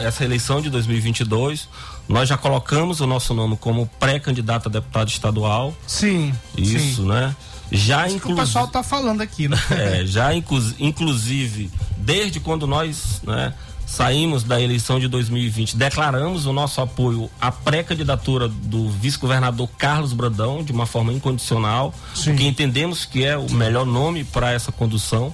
essa 0.00 0.24
eleição 0.24 0.60
de 0.60 0.70
2022 0.70 1.68
nós 2.08 2.28
já 2.28 2.36
colocamos 2.36 3.00
o 3.00 3.06
nosso 3.06 3.34
nome 3.34 3.56
como 3.56 3.86
pré-candidato 3.98 4.68
a 4.68 4.72
deputado 4.72 5.08
estadual. 5.08 5.74
Sim 5.86 6.32
isso 6.56 7.02
sim. 7.02 7.08
né? 7.08 7.34
Já 7.70 8.08
inclusive 8.08 8.32
o 8.32 8.36
pessoal 8.36 8.66
está 8.66 8.82
falando 8.82 9.20
aqui 9.20 9.48
né? 9.48 9.58
É, 9.70 10.06
já 10.06 10.32
inclu 10.34 10.60
inclusive 10.78 11.70
desde 11.96 12.38
quando 12.38 12.66
nós 12.66 13.20
né 13.24 13.52
saímos 13.86 14.42
da 14.42 14.60
eleição 14.60 14.98
de 14.98 15.06
2020, 15.06 15.76
declaramos 15.76 16.44
o 16.44 16.52
nosso 16.52 16.80
apoio 16.80 17.30
à 17.40 17.52
pré-candidatura 17.52 18.48
do 18.48 18.90
vice-governador 18.90 19.68
Carlos 19.78 20.12
Brandão 20.12 20.64
de 20.64 20.72
uma 20.72 20.86
forma 20.86 21.12
incondicional, 21.12 21.94
Sim. 22.12 22.30
porque 22.30 22.44
entendemos 22.44 23.04
que 23.04 23.24
é 23.24 23.38
o 23.38 23.48
melhor 23.52 23.86
nome 23.86 24.24
para 24.24 24.50
essa 24.50 24.72
condução. 24.72 25.32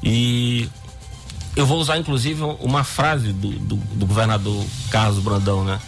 E 0.00 0.68
eu 1.56 1.66
vou 1.66 1.78
usar 1.78 1.98
inclusive 1.98 2.42
uma 2.60 2.84
frase 2.84 3.32
do, 3.32 3.50
do, 3.50 3.76
do 3.76 4.06
governador 4.06 4.64
Carlos 4.90 5.18
Brandão, 5.18 5.64
né? 5.64 5.80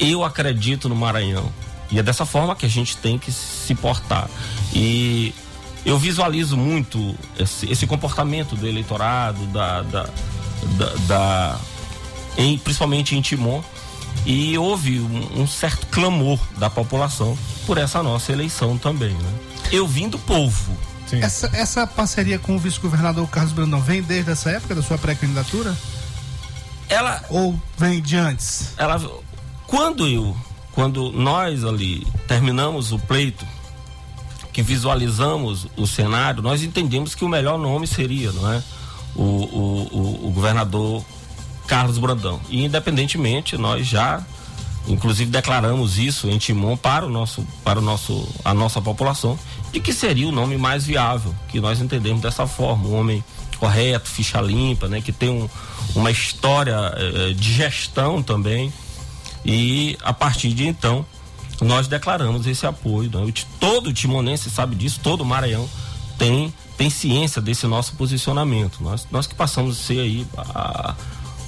Eu 0.00 0.24
acredito 0.24 0.88
no 0.88 0.96
Maranhão. 0.96 1.50
E 1.92 1.98
é 1.98 2.02
dessa 2.02 2.24
forma 2.24 2.56
que 2.56 2.66
a 2.66 2.68
gente 2.68 2.96
tem 2.96 3.18
que 3.18 3.30
se 3.30 3.74
portar. 3.74 4.28
E 4.72 5.34
eu 5.84 5.98
visualizo 5.98 6.56
muito 6.56 7.14
esse, 7.38 7.70
esse 7.70 7.86
comportamento 7.86 8.56
do 8.56 8.66
eleitorado, 8.66 9.44
da, 9.46 9.82
da 9.82 10.08
da, 10.76 10.94
da 11.06 11.60
em, 12.36 12.58
principalmente 12.58 13.16
em 13.16 13.20
Timon. 13.20 13.62
E 14.26 14.56
houve 14.58 15.00
um, 15.00 15.42
um 15.42 15.46
certo 15.46 15.86
clamor 15.86 16.38
da 16.58 16.68
população 16.68 17.38
por 17.66 17.78
essa 17.78 18.02
nossa 18.02 18.32
eleição 18.32 18.76
também, 18.76 19.12
né? 19.12 19.34
Eu 19.72 19.86
vim 19.86 20.08
do 20.08 20.18
povo. 20.18 20.76
Essa, 21.12 21.50
essa 21.54 21.86
parceria 21.86 22.38
com 22.38 22.54
o 22.54 22.58
vice-governador 22.58 23.26
Carlos 23.28 23.52
Brandão 23.52 23.80
vem 23.80 24.02
desde 24.02 24.30
essa 24.30 24.50
época 24.50 24.74
da 24.74 24.82
sua 24.82 24.98
pré-candidatura? 24.98 25.76
Ela. 26.88 27.22
Ou 27.30 27.58
vem 27.76 28.00
de 28.00 28.16
antes? 28.16 28.74
Ela. 28.76 29.00
Quando 29.66 30.06
eu. 30.06 30.36
Quando 30.72 31.10
nós 31.12 31.64
ali 31.64 32.06
terminamos 32.28 32.92
o 32.92 32.98
pleito, 32.98 33.44
que 34.52 34.62
visualizamos 34.62 35.66
o 35.76 35.86
cenário, 35.86 36.42
nós 36.42 36.62
entendemos 36.62 37.14
que 37.14 37.24
o 37.24 37.28
melhor 37.28 37.58
nome 37.58 37.86
seria, 37.86 38.30
não 38.32 38.52
é? 38.52 38.62
O, 39.14 39.22
o, 39.22 40.28
o, 40.28 40.30
governador 40.30 41.04
Carlos 41.66 41.98
Brandão. 41.98 42.40
E 42.48 42.64
independentemente, 42.64 43.56
nós 43.56 43.86
já 43.86 44.24
inclusive 44.88 45.30
declaramos 45.30 45.98
isso 45.98 46.28
em 46.28 46.38
Timon 46.38 46.76
para 46.76 47.04
o 47.04 47.10
nosso 47.10 47.46
para 47.62 47.78
o 47.78 47.82
nosso 47.82 48.26
a 48.44 48.54
nossa 48.54 48.80
população 48.80 49.38
de 49.72 49.78
que 49.78 49.92
seria 49.92 50.26
o 50.26 50.32
nome 50.32 50.56
mais 50.56 50.86
viável 50.86 51.34
que 51.48 51.60
nós 51.60 51.80
entendemos 51.80 52.22
dessa 52.22 52.46
forma 52.46 52.88
um 52.88 52.98
homem 52.98 53.22
correto 53.58 54.08
ficha 54.08 54.40
limpa 54.40 54.88
né 54.88 55.02
que 55.02 55.12
tem 55.12 55.28
um, 55.28 55.48
uma 55.94 56.10
história 56.10 56.94
eh, 56.96 57.34
de 57.34 57.52
gestão 57.52 58.22
também 58.22 58.72
e 59.44 59.98
a 60.02 60.14
partir 60.14 60.52
de 60.54 60.66
então 60.66 61.04
nós 61.60 61.86
declaramos 61.86 62.46
esse 62.46 62.66
apoio 62.66 63.10
né? 63.10 63.32
todo 63.60 63.92
timonense 63.92 64.48
sabe 64.48 64.74
disso 64.74 64.98
todo 65.02 65.24
Maranhão 65.24 65.68
tem 66.20 66.52
tem 66.76 66.90
ciência 66.90 67.40
desse 67.40 67.66
nosso 67.66 67.94
posicionamento 67.94 68.82
nós 68.82 69.06
nós 69.10 69.26
que 69.26 69.34
passamos 69.34 69.80
a 69.80 69.82
ser 69.82 70.00
aí 70.00 70.26
a, 70.36 70.94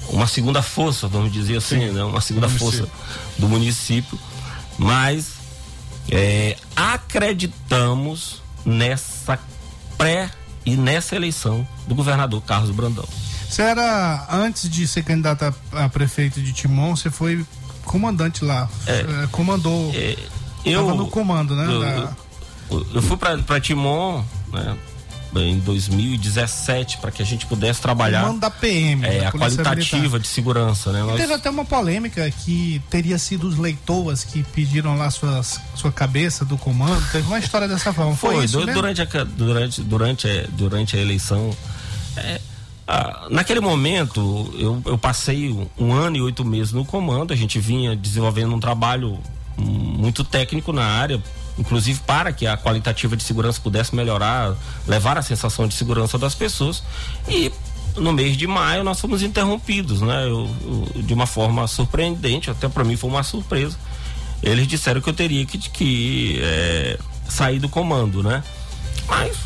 uma 0.09 0.27
segunda 0.27 0.61
força, 0.61 1.07
vamos 1.07 1.31
dizer 1.31 1.57
assim, 1.57 1.79
Sim, 1.79 1.91
né? 1.91 2.03
uma 2.03 2.21
segunda 2.21 2.49
força 2.49 2.87
do 3.37 3.47
município, 3.47 4.17
mas 4.77 5.33
é, 6.11 6.57
acreditamos 6.75 8.41
nessa 8.65 9.39
pré 9.97 10.29
e 10.65 10.75
nessa 10.75 11.15
eleição 11.15 11.67
do 11.87 11.95
governador 11.95 12.41
Carlos 12.41 12.71
Brandão. 12.71 13.07
Você 13.49 13.61
era, 13.61 14.27
antes 14.29 14.69
de 14.69 14.87
ser 14.87 15.03
candidato 15.03 15.43
a, 15.71 15.85
a 15.85 15.89
prefeito 15.89 16.41
de 16.41 16.51
Timon, 16.53 16.95
você 16.95 17.09
foi 17.09 17.45
comandante 17.85 18.43
lá, 18.43 18.69
é, 18.87 19.27
comandou, 19.31 19.91
é, 19.93 20.17
eu, 20.65 20.95
no 20.95 21.07
comando, 21.07 21.55
né? 21.55 21.65
Eu, 21.65 21.79
da... 21.79 22.15
eu, 22.71 22.87
eu 22.95 23.01
fui 23.01 23.17
para 23.17 23.61
Timon, 23.61 24.23
né? 24.53 24.77
em 25.41 25.57
2017 25.59 26.97
para 26.97 27.11
que 27.11 27.21
a 27.21 27.25
gente 27.25 27.45
pudesse 27.45 27.81
trabalhar 27.81 28.31
da 28.33 28.51
PM, 28.51 29.05
é, 29.05 29.21
da 29.21 29.29
a 29.29 29.31
qualitativa 29.31 29.97
Militar. 29.97 30.19
de 30.19 30.27
segurança, 30.27 30.91
né? 30.91 31.01
Nós... 31.01 31.17
Teve 31.17 31.33
até 31.33 31.49
uma 31.49 31.65
polêmica 31.65 32.29
que 32.29 32.81
teria 32.89 33.17
sido 33.17 33.47
os 33.47 33.57
leitores 33.57 34.23
que 34.23 34.43
pediram 34.43 34.95
lá 34.95 35.09
suas, 35.09 35.59
sua 35.75 35.91
cabeça 35.91 36.45
do 36.45 36.57
comando. 36.57 37.03
Teve 37.11 37.25
uma 37.27 37.39
história 37.39 37.67
dessa 37.67 37.91
forma. 37.91 38.15
Foi, 38.15 38.35
Foi 38.35 38.45
isso 38.45 38.59
durante, 38.65 39.01
a, 39.01 39.23
durante, 39.23 39.81
durante, 39.81 40.27
a, 40.27 40.45
durante 40.51 40.97
a 40.97 40.99
eleição. 40.99 41.55
É, 42.15 42.39
ah, 42.87 43.27
naquele 43.31 43.59
momento, 43.59 44.53
eu, 44.57 44.81
eu 44.85 44.97
passei 44.97 45.49
um 45.77 45.93
ano 45.93 46.17
e 46.17 46.21
oito 46.21 46.45
meses 46.45 46.73
no 46.73 46.85
comando. 46.85 47.33
A 47.33 47.35
gente 47.35 47.59
vinha 47.59 47.95
desenvolvendo 47.95 48.53
um 48.53 48.59
trabalho 48.59 49.19
muito 49.57 50.23
técnico 50.23 50.73
na 50.73 50.83
área 50.83 51.21
inclusive 51.57 51.99
para 52.05 52.31
que 52.31 52.47
a 52.47 52.57
qualitativa 52.57 53.15
de 53.15 53.23
segurança 53.23 53.59
pudesse 53.61 53.95
melhorar, 53.95 54.55
levar 54.87 55.17
a 55.17 55.21
sensação 55.21 55.67
de 55.67 55.73
segurança 55.73 56.17
das 56.17 56.33
pessoas. 56.33 56.83
E 57.27 57.51
no 57.95 58.11
mês 58.11 58.35
de 58.35 58.47
maio 58.47 58.83
nós 58.83 58.99
fomos 58.99 59.21
interrompidos, 59.21 60.01
né? 60.01 60.25
Eu, 60.25 60.49
eu, 60.95 61.01
de 61.03 61.13
uma 61.13 61.25
forma 61.25 61.67
surpreendente, 61.67 62.49
até 62.49 62.67
para 62.67 62.83
mim 62.83 62.95
foi 62.95 63.09
uma 63.09 63.23
surpresa. 63.23 63.77
Eles 64.41 64.67
disseram 64.67 64.99
que 64.99 65.09
eu 65.09 65.13
teria 65.13 65.45
que, 65.45 65.57
que 65.57 66.39
é, 66.41 66.99
sair 67.29 67.59
do 67.59 67.69
comando, 67.69 68.21
né? 68.23 68.43
Mas 69.07 69.37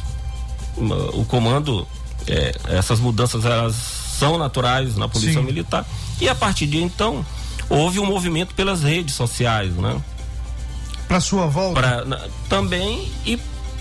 o 1.14 1.26
comando, 1.26 1.88
é, 2.28 2.56
essas 2.70 3.00
mudanças 3.00 3.46
elas 3.46 3.76
são 3.76 4.38
naturais 4.38 4.96
na 4.96 5.08
polícia 5.08 5.40
Sim. 5.40 5.46
militar. 5.46 5.86
E 6.20 6.28
a 6.28 6.36
partir 6.36 6.66
de 6.68 6.82
então 6.82 7.26
houve 7.70 8.00
um 8.00 8.06
movimento 8.06 8.56
pelas 8.56 8.82
redes 8.82 9.14
sociais, 9.14 9.74
né? 9.76 10.02
Para 11.08 11.20
sua 11.20 11.48
volta? 11.48 11.80
Pra, 11.80 12.06
na, 12.06 12.28
também 12.50 13.12
e 13.26 13.40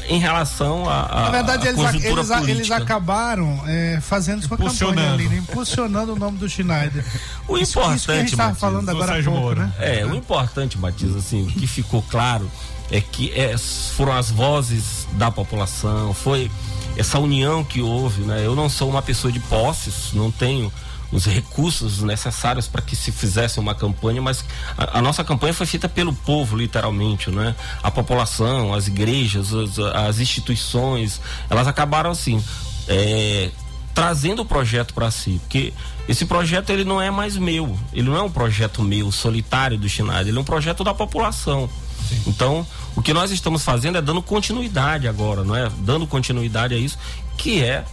em 0.08 0.18
relação 0.18 0.88
a, 0.88 1.06
a 1.10 1.20
Na 1.22 1.30
verdade, 1.30 1.68
a 1.68 1.70
eles, 1.72 2.04
eles, 2.04 2.48
eles, 2.48 2.70
acabaram 2.70 3.60
é, 3.66 3.98
fazendo 4.00 4.46
sua 4.46 4.56
campanha 4.56 5.12
ali, 5.12 5.28
né? 5.28 5.38
impulsionando 5.38 6.12
o 6.12 6.16
nome 6.16 6.38
do 6.38 6.48
Schneider. 6.48 7.04
O 7.48 7.58
isso, 7.58 7.78
importante, 7.78 7.96
isso 7.96 8.06
que 8.06 8.12
a 8.12 8.16
gente 8.16 8.30
estava 8.30 8.54
falando 8.54 8.88
agora 8.88 9.18
há 9.18 9.22
pouco, 9.22 9.54
né? 9.54 9.72
É, 9.78 10.06
o 10.06 10.14
importante, 10.14 10.78
Matias, 10.78 11.16
assim, 11.16 11.42
o 11.42 11.46
que 11.46 11.66
ficou 11.66 12.02
claro 12.02 12.50
é 12.90 13.00
que 13.00 13.32
é, 13.32 13.56
foram 13.96 14.12
as 14.12 14.30
vozes 14.30 15.08
da 15.12 15.30
população, 15.30 16.14
foi 16.14 16.50
essa 16.96 17.18
união 17.18 17.64
que 17.64 17.80
houve, 17.80 18.22
né? 18.22 18.44
Eu 18.44 18.54
não 18.54 18.68
sou 18.68 18.88
uma 18.88 19.02
pessoa 19.02 19.32
de 19.32 19.40
posses, 19.40 20.12
não 20.12 20.30
tenho 20.30 20.72
os 21.12 21.24
recursos 21.24 22.02
necessários 22.02 22.66
para 22.66 22.82
que 22.82 22.96
se 22.96 23.12
fizesse 23.12 23.60
uma 23.60 23.74
campanha, 23.74 24.20
mas 24.20 24.44
a, 24.76 24.98
a, 24.98 25.02
nossa 25.02 25.22
campanha 25.22 25.54
foi 25.54 25.66
feita 25.66 25.88
pelo 25.88 26.12
povo, 26.12 26.56
literalmente, 26.56 27.30
né? 27.30 27.54
A 27.82 27.90
população, 27.90 28.74
as 28.74 28.86
igrejas, 28.88 29.52
as, 29.52 29.78
as 29.78 30.20
instituições, 30.20 31.20
elas 31.48 31.66
acabaram 31.66 32.10
assim. 32.10 32.42
É, 32.88 33.50
trazendo 33.94 34.42
o 34.42 34.44
projeto 34.44 34.92
para 34.92 35.10
si, 35.10 35.40
porque 35.40 35.72
esse 36.06 36.26
projeto 36.26 36.68
ele 36.68 36.84
não 36.84 37.00
é 37.00 37.10
mais 37.10 37.38
meu, 37.38 37.78
ele 37.94 38.10
não 38.10 38.16
é 38.16 38.22
um 38.22 38.30
projeto 38.30 38.82
meu 38.82 39.10
solitário 39.10 39.78
do 39.78 39.88
Schneider, 39.88 40.28
ele 40.28 40.36
é 40.36 40.40
um 40.40 40.44
projeto 40.44 40.84
da 40.84 40.92
população. 40.92 41.68
Sim. 42.06 42.22
Então, 42.26 42.66
o 42.94 43.00
que 43.00 43.14
nós 43.14 43.30
estamos 43.30 43.64
fazendo 43.64 43.96
é 43.96 44.02
dando 44.02 44.20
continuidade 44.20 45.08
agora, 45.08 45.42
não 45.42 45.56
é? 45.56 45.70
Dando 45.78 46.06
continuidade 46.06 46.74
a 46.74 46.76
isso, 46.76 46.98
que 47.38 47.64
é 47.64 47.84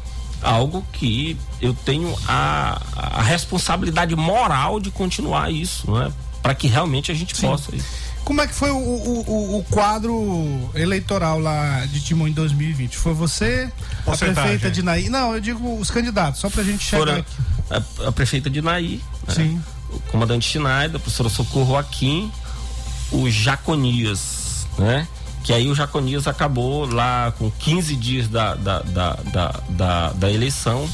algo 0.44 0.86
que 0.92 1.38
eu 1.62 1.74
tenho 1.74 2.14
a, 2.28 2.82
a 2.96 3.22
responsabilidade 3.22 4.16
moral 4.16 4.80
de 4.80 4.92
continuar 4.92 5.52
isso, 5.52 5.90
não 5.90 6.02
é? 6.02 6.12
Para 6.42 6.54
que 6.54 6.68
realmente 6.68 7.12
a 7.12 7.16
gente 7.16 7.36
Sim. 7.36 7.48
possa. 7.48 7.72
Como 8.24 8.42
é 8.42 8.48
que 8.48 8.54
foi 8.54 8.70
o, 8.70 8.78
o, 8.78 9.58
o, 9.58 9.64
quadro 9.70 10.70
eleitoral 10.74 11.40
lá 11.40 11.86
de 11.86 12.02
Timon 12.02 12.28
em 12.28 12.32
2020? 12.32 12.98
Foi 12.98 13.14
você, 13.14 13.70
a 14.08 14.16
prefeita 14.16 14.72
de 14.72 14.82
Naí? 14.82 15.10
Não, 15.10 15.34
eu 15.34 15.42
digo 15.42 15.78
os 15.78 15.92
candidatos, 15.92 16.40
só 16.40 16.50
pra 16.50 16.64
gente 16.64 16.84
chegar 16.84 17.06
Fora 17.06 17.20
aqui. 17.20 17.36
A, 17.70 18.08
a 18.08 18.12
prefeita 18.12 18.50
de 18.50 18.62
Naí, 18.62 19.02
né? 19.28 19.34
Sim. 19.34 19.62
o 19.90 20.00
comandante 20.12 20.48
Schneider, 20.48 20.96
a 20.96 21.00
professora 21.00 21.28
Socorro 21.28 21.76
Aquim, 21.78 22.32
o 23.12 23.30
Jaconias, 23.30 24.68
né? 24.78 25.08
Que 25.44 25.52
aí 25.52 25.70
o 25.70 25.76
Jaconias 25.76 26.28
acabou 26.28 26.86
lá 26.86 27.34
com 27.38 27.52
15 27.52 27.96
dias 27.96 28.28
da, 28.28 28.56
da, 28.56 28.80
da, 28.80 29.18
da, 29.70 30.10
da, 30.14 30.32
eleição 30.32 30.90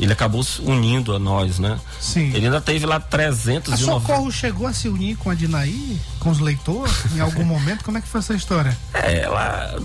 ele 0.00 0.12
acabou 0.12 0.42
se 0.44 0.62
unindo 0.62 1.14
a 1.14 1.18
nós, 1.18 1.58
né? 1.58 1.78
Sim. 2.00 2.32
Ele 2.32 2.46
ainda 2.46 2.60
teve 2.60 2.86
lá 2.86 3.00
390. 3.00 3.74
A 3.74 3.76
Socorro 3.76 4.30
chegou 4.30 4.66
a 4.66 4.72
se 4.72 4.88
unir 4.88 5.16
com 5.16 5.28
a 5.28 5.34
Dinaí, 5.34 5.98
com 6.20 6.30
os 6.30 6.38
leitores, 6.38 6.94
em 7.16 7.20
algum 7.20 7.42
momento? 7.44 7.84
Como 7.84 7.98
é 7.98 8.00
que 8.00 8.06
foi 8.06 8.20
essa 8.20 8.34
história? 8.34 8.78
É, 8.94 9.22
ela 9.22 9.76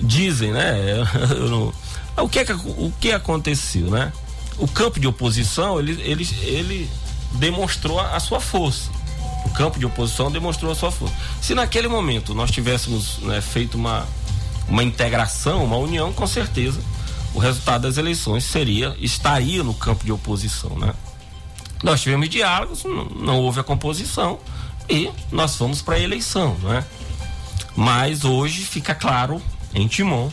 dizem, 0.00 0.52
né? 0.52 0.74
Não, 1.48 1.72
o 2.16 2.28
que 2.28 2.40
é 2.40 2.46
o 2.52 2.92
que 3.00 3.12
aconteceu, 3.12 3.90
né? 3.90 4.12
O 4.58 4.66
campo 4.66 4.98
de 4.98 5.06
oposição, 5.06 5.78
ele, 5.78 6.00
ele, 6.02 6.28
ele 6.42 6.90
demonstrou 7.34 8.00
a 8.00 8.18
sua 8.18 8.40
força 8.40 8.90
campo 9.54 9.78
de 9.78 9.86
oposição 9.86 10.30
demonstrou 10.30 10.72
a 10.72 10.74
sua 10.74 10.90
força. 10.90 11.14
Se 11.40 11.54
naquele 11.54 11.88
momento 11.88 12.34
nós 12.34 12.50
tivéssemos 12.50 13.18
né, 13.18 13.40
feito 13.40 13.76
uma, 13.76 14.06
uma 14.68 14.82
integração, 14.82 15.64
uma 15.64 15.76
união, 15.76 16.12
com 16.12 16.26
certeza 16.26 16.80
o 17.34 17.38
resultado 17.38 17.82
das 17.82 17.96
eleições 17.96 18.44
seria 18.44 18.96
estaria 19.00 19.62
no 19.62 19.74
campo 19.74 20.04
de 20.04 20.12
oposição, 20.12 20.78
né? 20.78 20.94
Nós 21.82 22.00
tivemos 22.00 22.28
diálogos, 22.28 22.84
não, 22.84 23.04
não 23.06 23.40
houve 23.40 23.60
a 23.60 23.64
composição 23.64 24.38
e 24.88 25.10
nós 25.30 25.56
fomos 25.56 25.82
para 25.82 25.96
a 25.96 26.00
eleição, 26.00 26.56
né? 26.62 26.84
Mas 27.76 28.24
hoje 28.24 28.62
fica 28.62 28.94
claro 28.94 29.42
em 29.74 29.88
Timon, 29.88 30.30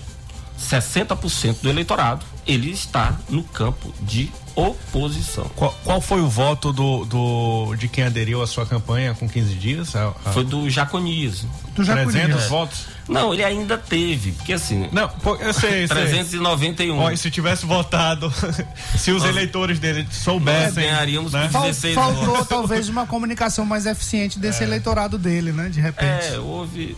60% 0.59 1.61
do 1.61 1.69
eleitorado 1.69 2.23
ele 2.45 2.69
está 2.69 3.19
no 3.29 3.43
campo 3.43 3.93
de 4.01 4.31
oposição. 4.55 5.49
Qual, 5.55 5.73
qual, 5.83 6.01
foi 6.01 6.21
o 6.21 6.27
voto 6.27 6.71
do, 6.71 7.05
do, 7.05 7.75
de 7.75 7.87
quem 7.87 8.03
aderiu 8.03 8.41
à 8.41 8.47
sua 8.47 8.65
campanha 8.65 9.13
com 9.13 9.27
15 9.27 9.53
dias? 9.55 9.95
A, 9.95 10.09
a... 10.25 10.31
Foi 10.31 10.43
do 10.43 10.69
Jaconias. 10.69 11.45
Do 11.75 11.83
Jaconias. 11.83 12.13
300 12.13 12.43
é. 12.43 12.47
votos? 12.47 12.85
Não, 13.07 13.33
ele 13.33 13.43
ainda 13.43 13.77
teve, 13.77 14.31
porque 14.33 14.53
assim. 14.53 14.87
Não, 14.91 15.09
eu 15.39 15.53
sei. 15.53 15.87
391. 15.87 16.97
Ó, 16.97 17.11
e 17.11 17.17
se 17.17 17.29
tivesse 17.29 17.65
votado, 17.65 18.31
se 18.97 19.11
os 19.11 19.23
Nós, 19.23 19.29
eleitores 19.29 19.79
dele 19.79 20.07
soubessem. 20.11 20.83
Ganharíamos 20.83 21.33
né? 21.33 21.49
16 21.51 21.95
Faltou 21.95 22.25
votos. 22.25 22.47
talvez 22.47 22.89
uma 22.89 23.05
comunicação 23.05 23.65
mais 23.65 23.85
eficiente 23.85 24.39
desse 24.39 24.63
é. 24.63 24.67
eleitorado 24.67 25.17
dele, 25.17 25.51
né? 25.51 25.69
De 25.69 25.81
repente. 25.81 26.25
É, 26.25 26.39
houve 26.39 26.95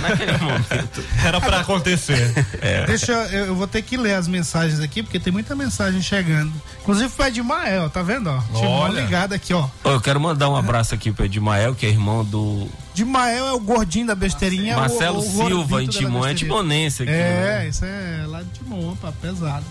naquele 0.00 0.38
momento. 0.38 1.04
Era 1.24 1.40
para 1.40 1.60
acontecer. 1.60 2.32
É. 2.62 2.86
Deixa 2.86 3.12
eu, 3.12 3.46
eu 3.46 3.54
vou 3.54 3.66
ter 3.66 3.82
que 3.82 3.96
ler 3.96 4.14
as 4.14 4.28
mensagens 4.28 4.78
aqui, 4.78 5.02
porque 5.02 5.18
tem 5.18 5.32
muita 5.32 5.56
mensagem 5.56 6.00
chegando. 6.00 6.52
Inclusive 6.80 7.08
foi 7.08 7.26
Edmael, 7.26 7.90
tá 7.90 8.02
vendo? 8.02 8.30
Ó, 8.54 8.60
Olha. 8.60 9.00
ligado 9.00 9.32
aqui, 9.32 9.52
ó. 9.52 9.68
Eu 9.84 10.00
quero 10.00 10.20
mandar 10.20 10.48
um 10.48 10.56
abraço 10.56 10.94
aqui 10.94 11.10
pro 11.10 11.24
Edmael, 11.24 11.74
que 11.74 11.86
é 11.86 11.88
irmão 11.88 12.24
do 12.24 12.68
Edmael 12.94 13.46
é 13.46 13.52
o 13.52 13.58
gordinho 13.58 14.06
da 14.06 14.14
besteirinha. 14.14 14.76
Marcelo 14.76 15.18
o, 15.18 15.20
o 15.20 15.48
Silva, 15.48 15.82
em 15.82 15.86
Timon. 15.88 16.26
É 16.26 16.34
timonense 16.34 17.02
aqui. 17.02 17.12
É, 17.12 17.14
né? 17.14 17.68
isso 17.68 17.84
é 17.84 18.24
lá 18.26 18.42
de 18.42 18.50
Timon, 18.50 18.94
pá, 18.96 19.12
pesado. 19.12 19.64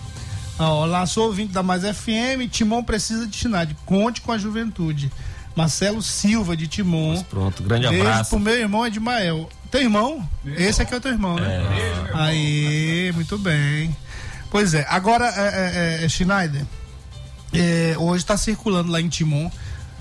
Olá, 0.58 1.06
sou 1.06 1.26
ouvinte 1.26 1.52
da 1.52 1.62
Mais 1.62 1.82
FM. 1.82 2.50
Timon 2.50 2.82
precisa 2.82 3.26
de 3.26 3.36
Chinade. 3.36 3.76
Conte 3.86 4.20
com 4.20 4.32
a 4.32 4.38
juventude. 4.38 5.10
Marcelo 5.54 6.02
Silva 6.02 6.56
de 6.56 6.66
Timon. 6.66 7.10
Mas 7.10 7.22
pronto, 7.22 7.62
grande 7.62 7.88
Beijo 7.88 8.02
abraço. 8.02 8.30
pro 8.30 8.40
meu 8.40 8.54
irmão 8.54 8.86
Edmael. 8.86 9.48
Teu 9.72 9.80
irmão? 9.80 10.28
Esse 10.44 10.82
aqui 10.82 10.92
é 10.92 10.98
o 10.98 11.00
teu 11.00 11.10
irmão, 11.10 11.34
né? 11.34 11.48
É. 11.48 12.10
Aí, 12.12 13.10
muito 13.14 13.38
bem. 13.38 13.96
Pois 14.50 14.74
é, 14.74 14.86
agora, 14.86 15.26
é, 15.26 16.00
é, 16.02 16.04
é 16.04 16.08
Schneider, 16.10 16.66
é, 17.54 17.94
hoje 17.96 18.22
está 18.22 18.36
circulando 18.36 18.92
lá 18.92 19.00
em 19.00 19.08
Timon. 19.08 19.50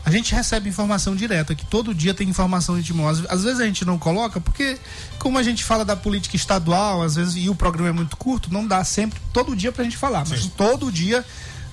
A 0.04 0.12
gente 0.12 0.36
recebe 0.36 0.68
informação 0.68 1.16
direta, 1.16 1.56
que 1.56 1.66
todo 1.66 1.96
dia 1.96 2.14
tem 2.14 2.28
informação 2.28 2.78
em 2.78 2.82
Timon. 2.82 3.08
Às, 3.08 3.20
às, 3.30 3.44
vezes 3.46 3.62
a 3.62 3.66
gente 3.66 3.86
não 3.86 3.98
coloca, 3.98 4.42
porque 4.42 4.78
como 5.18 5.38
a 5.38 5.44
gente 5.44 5.64
fala 5.64 5.86
da 5.86 5.96
política 5.96 6.36
estadual, 6.36 7.02
às 7.02 7.16
vezes, 7.16 7.38
e 7.38 7.50
o 7.50 7.56
programa 7.56 7.88
é 7.88 7.94
muito 7.94 8.18
curto, 8.18 8.52
não 8.52 8.68
dá 8.68 8.84
sempre, 8.84 9.22
todo 9.32 9.56
dia 9.56 9.72
pra 9.72 9.86
gente 9.86 9.96
falar. 9.96 10.26
Sim. 10.26 10.32
Mas 10.32 10.48
todo 10.48 10.92
dia 10.92 11.24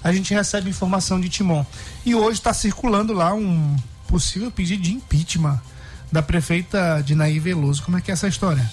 a 0.04 0.12
gente 0.12 0.32
recebe 0.32 0.70
informação 0.70 1.20
de 1.20 1.28
Timon. 1.28 1.66
E 2.06 2.14
hoje 2.14 2.38
está 2.38 2.54
circulando 2.54 3.12
lá 3.12 3.34
um 3.34 3.76
possível 4.06 4.52
pedido 4.52 4.84
de 4.84 4.92
impeachment 4.92 5.60
da 6.10 6.22
prefeita 6.22 7.02
Dinaí 7.04 7.38
Veloso. 7.38 7.82
Como 7.82 7.96
é 7.96 8.00
que 8.00 8.10
é 8.10 8.14
essa 8.14 8.28
história? 8.28 8.68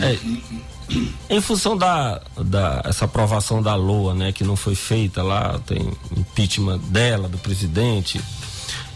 É, 0.00 0.18
em 1.30 1.40
função 1.40 1.76
da, 1.76 2.20
da 2.36 2.82
essa 2.84 3.06
aprovação 3.06 3.62
da 3.62 3.74
LOA, 3.74 4.14
né, 4.14 4.32
que 4.32 4.44
não 4.44 4.56
foi 4.56 4.74
feita 4.74 5.22
lá, 5.22 5.58
tem 5.66 5.90
impeachment 6.16 6.78
dela, 6.78 7.28
do 7.28 7.38
presidente. 7.38 8.20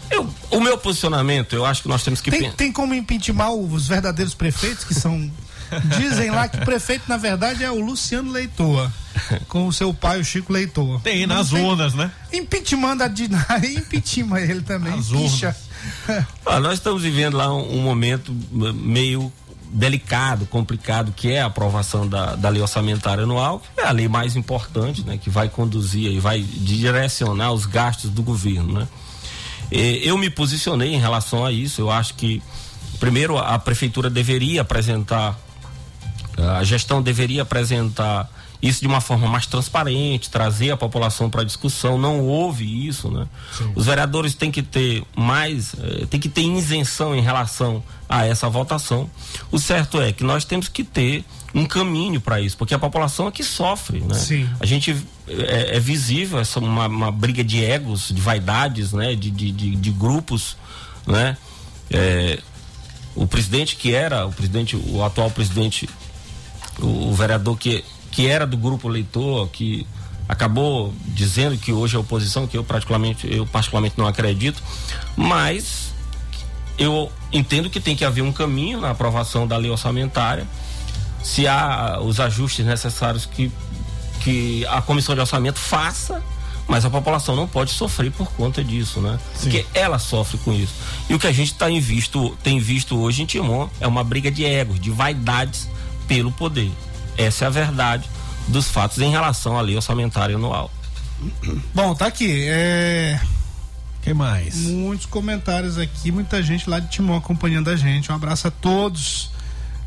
Eu, 0.09 0.29
o 0.51 0.59
meu 0.59 0.77
posicionamento, 0.77 1.55
eu 1.55 1.65
acho 1.65 1.81
que 1.81 1.87
nós 1.87 2.03
temos 2.03 2.21
que 2.21 2.29
tem, 2.29 2.51
tem 2.51 2.71
como 2.71 2.93
impeachment 2.93 3.49
os 3.49 3.87
verdadeiros 3.87 4.33
prefeitos 4.33 4.83
que 4.83 4.93
são 4.93 5.31
Dizem 5.97 6.31
lá 6.31 6.47
que 6.47 6.57
o 6.57 6.65
prefeito, 6.65 7.03
na 7.07 7.17
verdade, 7.17 7.63
é 7.63 7.71
o 7.71 7.79
Luciano 7.79 8.31
Leitor, 8.31 8.89
com 9.47 9.67
o 9.67 9.73
seu 9.73 9.93
pai, 9.93 10.19
o 10.19 10.25
Chico 10.25 10.51
Leitor. 10.51 10.99
Tem 11.01 11.25
nas 11.25 11.49
tem 11.49 11.63
urnas, 11.63 11.93
né? 11.93 12.11
Impeachment 12.33 12.97
da 12.97 13.07
Dinari, 13.07 13.75
impeachment 13.75 14.41
ele 14.41 14.61
também. 14.61 14.93
As 14.93 15.11
nós 16.61 16.73
estamos 16.73 17.03
vivendo 17.03 17.37
lá 17.37 17.53
um, 17.53 17.77
um, 17.77 17.81
momento 17.81 18.33
meio 18.73 19.31
delicado, 19.71 20.45
complicado, 20.45 21.13
que 21.13 21.31
é 21.31 21.41
a 21.41 21.45
aprovação 21.45 22.07
da, 22.07 22.35
da 22.35 22.49
lei 22.49 22.61
orçamentária 22.61 23.23
anual, 23.23 23.61
que 23.75 23.81
é 23.81 23.85
a 23.85 23.91
lei 23.91 24.07
mais 24.07 24.35
importante, 24.35 25.03
né? 25.03 25.17
Que 25.17 25.29
vai 25.29 25.47
conduzir 25.47 26.11
e 26.11 26.19
vai 26.19 26.41
direcionar 26.41 27.51
os 27.51 27.65
gastos 27.65 28.09
do 28.09 28.21
governo, 28.21 28.73
né? 28.73 28.87
E, 29.71 30.01
eu 30.03 30.17
me 30.17 30.29
posicionei 30.29 30.93
em 30.93 30.99
relação 30.99 31.45
a 31.45 31.51
isso, 31.51 31.81
eu 31.81 31.89
acho 31.89 32.15
que 32.15 32.41
primeiro 32.99 33.37
a 33.37 33.57
prefeitura 33.57 34.09
deveria 34.09 34.61
apresentar 34.61 35.39
a 36.37 36.63
gestão 36.63 37.01
deveria 37.01 37.41
apresentar 37.41 38.29
isso 38.61 38.81
de 38.81 38.87
uma 38.87 39.01
forma 39.01 39.27
mais 39.27 39.45
transparente, 39.45 40.29
trazer 40.29 40.71
a 40.71 40.77
população 40.77 41.29
para 41.29 41.41
a 41.41 41.43
discussão. 41.43 41.97
Não 41.97 42.21
houve 42.21 42.87
isso, 42.87 43.09
né? 43.09 43.27
Sim. 43.51 43.71
Os 43.75 43.87
vereadores 43.87 44.35
têm 44.35 44.51
que 44.51 44.61
ter 44.61 45.03
mais, 45.15 45.73
eh, 45.79 46.05
tem 46.09 46.19
que 46.19 46.29
ter 46.29 46.41
isenção 46.41 47.15
em 47.15 47.21
relação 47.21 47.83
a 48.07 48.25
essa 48.25 48.47
votação. 48.49 49.09
O 49.51 49.57
certo 49.57 49.99
é 49.99 50.11
que 50.11 50.23
nós 50.23 50.45
temos 50.45 50.67
que 50.67 50.83
ter 50.83 51.25
um 51.55 51.65
caminho 51.65 52.21
para 52.21 52.39
isso, 52.39 52.55
porque 52.55 52.73
a 52.73 52.79
população 52.79 53.27
é 53.27 53.31
que 53.31 53.43
sofre, 53.43 53.99
né? 53.99 54.13
Sim. 54.13 54.47
A 54.59 54.65
gente 54.65 54.95
é, 55.27 55.77
é 55.77 55.79
visível 55.79 56.39
essa 56.39 56.59
uma, 56.59 56.87
uma, 56.87 57.11
briga 57.11 57.43
de 57.43 57.63
egos, 57.63 58.09
de 58.09 58.21
vaidades, 58.21 58.93
né? 58.93 59.15
De, 59.15 59.31
de, 59.31 59.51
de, 59.51 59.75
de 59.75 59.91
grupos, 59.91 60.55
né? 61.07 61.35
É, 61.89 62.39
o 63.15 63.25
presidente 63.25 63.75
que 63.75 63.93
era 63.93 64.25
o 64.25 64.31
presidente, 64.31 64.75
o 64.75 65.03
atual 65.03 65.29
presidente 65.31 65.89
o, 66.79 67.09
o 67.09 67.13
vereador 67.13 67.57
que, 67.57 67.83
que 68.11 68.27
era 68.27 68.45
do 68.45 68.57
grupo 68.57 68.87
leitor, 68.87 69.47
que 69.47 69.87
acabou 70.27 70.93
dizendo 71.07 71.57
que 71.57 71.71
hoje 71.71 71.95
é 71.95 71.99
oposição, 71.99 72.45
que 72.45 72.57
eu 72.57 72.63
praticamente, 72.63 73.27
eu 73.33 73.45
particularmente 73.45 73.95
não 73.97 74.05
acredito, 74.05 74.61
mas 75.15 75.93
eu 76.77 77.11
entendo 77.31 77.69
que 77.69 77.79
tem 77.79 77.95
que 77.95 78.05
haver 78.05 78.21
um 78.21 78.31
caminho 78.31 78.79
na 78.79 78.91
aprovação 78.91 79.47
da 79.47 79.57
lei 79.57 79.69
orçamentária. 79.69 80.47
Se 81.23 81.47
há 81.47 81.99
os 82.01 82.19
ajustes 82.19 82.65
necessários 82.65 83.25
que, 83.25 83.51
que 84.21 84.65
a 84.67 84.81
comissão 84.81 85.13
de 85.13 85.21
orçamento 85.21 85.59
faça, 85.59 86.23
mas 86.67 86.85
a 86.85 86.89
população 86.89 87.35
não 87.35 87.47
pode 87.47 87.71
sofrer 87.71 88.11
por 88.11 88.31
conta 88.31 88.63
disso, 88.63 89.01
né? 89.01 89.19
Sim. 89.35 89.49
Porque 89.49 89.65
ela 89.73 89.99
sofre 89.99 90.37
com 90.39 90.53
isso. 90.53 90.73
E 91.09 91.13
o 91.13 91.19
que 91.19 91.27
a 91.27 91.31
gente 91.31 91.53
tá 91.53 91.67
visto, 91.67 92.37
tem 92.41 92.59
visto 92.59 92.97
hoje 92.97 93.21
em 93.21 93.25
Timon 93.25 93.67
é 93.79 93.87
uma 93.87 94.03
briga 94.03 94.31
de 94.31 94.45
egos, 94.45 94.79
de 94.79 94.89
vaidades 94.89 95.69
pelo 96.07 96.31
poder. 96.31 96.71
Essa 97.17 97.45
é 97.45 97.47
a 97.47 97.51
verdade 97.51 98.09
dos 98.47 98.67
fatos 98.67 98.99
em 98.99 99.11
relação 99.11 99.57
à 99.57 99.61
lei 99.61 99.75
orçamentária 99.75 100.35
anual. 100.35 100.71
Bom, 101.73 101.95
tá 101.95 102.07
aqui. 102.07 102.47
É... 102.47 103.19
que 104.01 104.13
mais? 104.13 104.55
Muitos 104.65 105.05
comentários 105.05 105.77
aqui, 105.77 106.11
muita 106.11 106.41
gente 106.41 106.69
lá 106.69 106.79
de 106.79 106.89
Timon 106.89 107.17
acompanhando 107.17 107.69
a 107.69 107.75
gente. 107.75 108.11
Um 108.11 108.15
abraço 108.15 108.47
a 108.47 108.51
todos. 108.51 109.31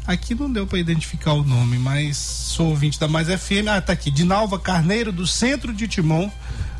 Aqui 0.07 0.35
não 0.35 0.53
deu 0.53 0.67
para 0.67 0.79
identificar 0.79 1.33
o 1.33 1.43
nome, 1.43 1.79
mas 1.79 2.19
sou 2.19 2.69
ouvinte 2.69 3.01
da 3.01 3.09
Mais 3.09 3.27
FM. 3.27 3.69
Ah, 3.71 3.81
tá 3.81 3.95
aqui. 3.95 4.11
Dinalva 4.11 4.59
Carneiro, 4.59 5.11
do 5.11 5.27
centro 5.27 5.73
de 5.73 5.89
Timon. 5.89 6.31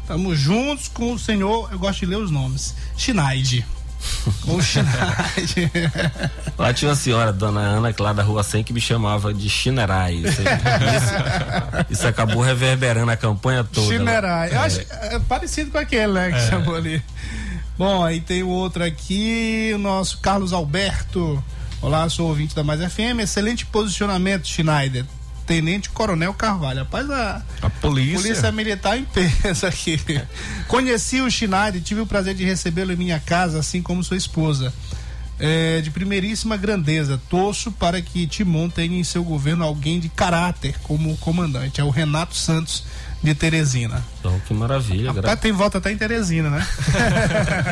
Estamos 0.03 0.39
juntos 0.39 0.89
com 0.89 1.15
o 1.15 1.19
senhor. 1.19 1.73
Eu 1.73 1.79
gosto 1.79 2.01
de 2.01 2.07
ler 2.07 2.19
os 2.19 2.31
nomes. 2.31 2.75
Schneide. 2.99 3.65
Com 4.43 4.57
o 4.57 4.63
Schneide. 4.63 5.71
Lá 6.59 6.73
tinha 6.73 6.91
uma 6.91 6.97
senhora, 6.97 7.33
dona 7.33 7.61
Ana, 7.61 7.93
que 7.93 8.03
lá 8.03 8.13
da 8.13 8.23
rua 8.23 8.43
100, 8.43 8.65
que 8.65 8.73
me 8.73 8.81
chamava 8.81 9.33
de 9.33 9.49
Chinerai. 9.49 10.15
Isso, 10.15 10.43
isso, 10.43 11.91
isso, 11.91 12.07
acabou 12.07 12.43
reverberando 12.43 13.11
a 13.11 13.17
campanha 13.17 13.65
toda. 13.65 13.87
Chinerai. 13.87 14.51
É. 14.51 14.57
Acho, 14.57 14.81
é 14.81 15.19
parecido 15.21 15.71
com 15.71 15.79
aquele, 15.79 16.13
né, 16.13 16.31
que 16.31 16.39
é. 16.39 16.49
chamou 16.49 16.75
ali. 16.75 17.03
Bom, 17.77 18.05
aí 18.05 18.21
tem 18.21 18.43
o 18.43 18.49
outro 18.49 18.85
aqui, 18.85 19.73
o 19.75 19.79
nosso 19.79 20.19
Carlos 20.19 20.53
Alberto. 20.53 21.43
Olá, 21.83 22.09
sou 22.09 22.29
ouvinte 22.29 22.55
da 22.55 22.63
Mais 22.63 22.81
FM. 22.81 23.21
Excelente 23.21 23.67
posicionamento, 23.67 24.47
Schneider. 24.47 25.05
Tenente 25.47 25.91
Coronel 25.91 26.33
Carvalho. 26.35 26.81
Rapaz, 26.81 27.11
a, 27.11 27.43
a 27.63 27.71
polícia. 27.71 28.21
polícia 28.21 28.53
militar 28.53 28.99
em 28.99 29.05
peso 29.05 29.67
aqui. 29.67 30.01
Conheci 30.69 31.21
o 31.21 31.31
Schneider, 31.31 31.81
tive 31.83 32.01
o 32.01 32.07
prazer 32.07 32.35
de 32.35 32.45
recebê-lo 32.45 32.93
em 32.93 32.97
minha 32.97 33.21
casa, 33.21 33.59
assim 33.59 33.83
como 33.83 34.03
sua 34.03 34.17
esposa 34.17 34.73
é, 35.39 35.81
de 35.81 35.91
primeiríssima 35.91 36.57
grandeza. 36.57 37.21
Torço 37.29 37.73
para 37.73 38.01
que 38.01 38.27
Timon 38.27 38.69
tenha 38.69 38.99
em 38.99 39.05
seu 39.05 39.25
governo 39.25 39.65
alguém 39.65 40.01
de 40.01 40.09
caráter 40.09 40.77
como 40.83 41.17
comandante. 41.19 41.81
É 41.81 41.85
o 41.85 41.91
Renato 41.91 42.35
Santos 42.35 42.85
de 43.23 43.35
Teresina. 43.35 44.05
Então, 44.21 44.39
que 44.41 44.53
maravilha. 44.53 45.13
Rapaz, 45.13 45.41
tem 45.41 45.53
volta 45.53 45.79
até 45.79 45.91
em 45.91 45.97
Teresina, 45.97 46.51
né? 46.51 46.67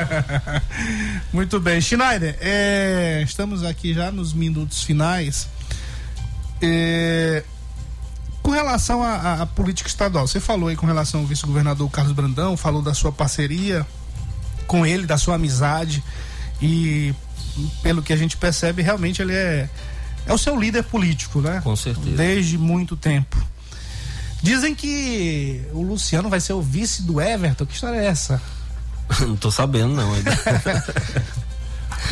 Muito 1.32 1.61
bem. 1.61 1.80
Schneider, 1.80 2.37
é, 2.40 3.22
estamos 3.24 3.62
aqui 3.62 3.92
já 3.92 4.11
nos 4.11 4.32
minutos 4.32 4.82
finais. 4.82 5.48
É, 6.61 7.44
com 8.42 8.50
relação 8.50 9.02
à 9.02 9.46
política 9.46 9.88
estadual, 9.88 10.26
você 10.26 10.40
falou 10.40 10.68
aí 10.68 10.76
com 10.76 10.87
relação 10.87 11.20
ao 11.20 11.26
vice-governador 11.26 11.88
Carlos 11.90 12.12
Brandão, 12.12 12.57
falou 12.57 12.83
da 12.83 12.92
sua 12.92 13.12
parceria 13.12 13.87
com 14.66 14.85
ele, 14.85 15.07
da 15.07 15.16
sua 15.16 15.37
amizade 15.37 16.02
e 16.61 17.14
pelo 17.83 18.02
que 18.02 18.12
a 18.12 18.16
gente 18.16 18.37
percebe, 18.37 18.83
realmente 18.83 19.20
ele 19.22 19.35
é, 19.35 19.68
é 20.26 20.33
o 20.33 20.38
seu 20.38 20.59
líder 20.59 20.85
político, 20.85 21.40
né? 21.40 21.61
Com 21.62 21.76
certeza. 21.76 22.16
Desde 22.16 22.57
muito 22.59 22.96
tempo. 22.96 23.37
Dizem 24.42 24.74
que 24.74 25.62
o 25.72 25.83
Luciano 25.83 26.28
vai 26.28 26.40
ser 26.40 26.52
o 26.52 26.61
vice 26.61 27.02
do 27.02 27.20
Everton. 27.20 27.64
Que 27.64 27.74
história 27.74 27.98
é 27.98 28.07
essa? 28.07 28.42
não 29.20 29.37
tô 29.37 29.50
sabendo, 29.50 29.94
não. 29.94 30.12
Ainda. 30.12 30.33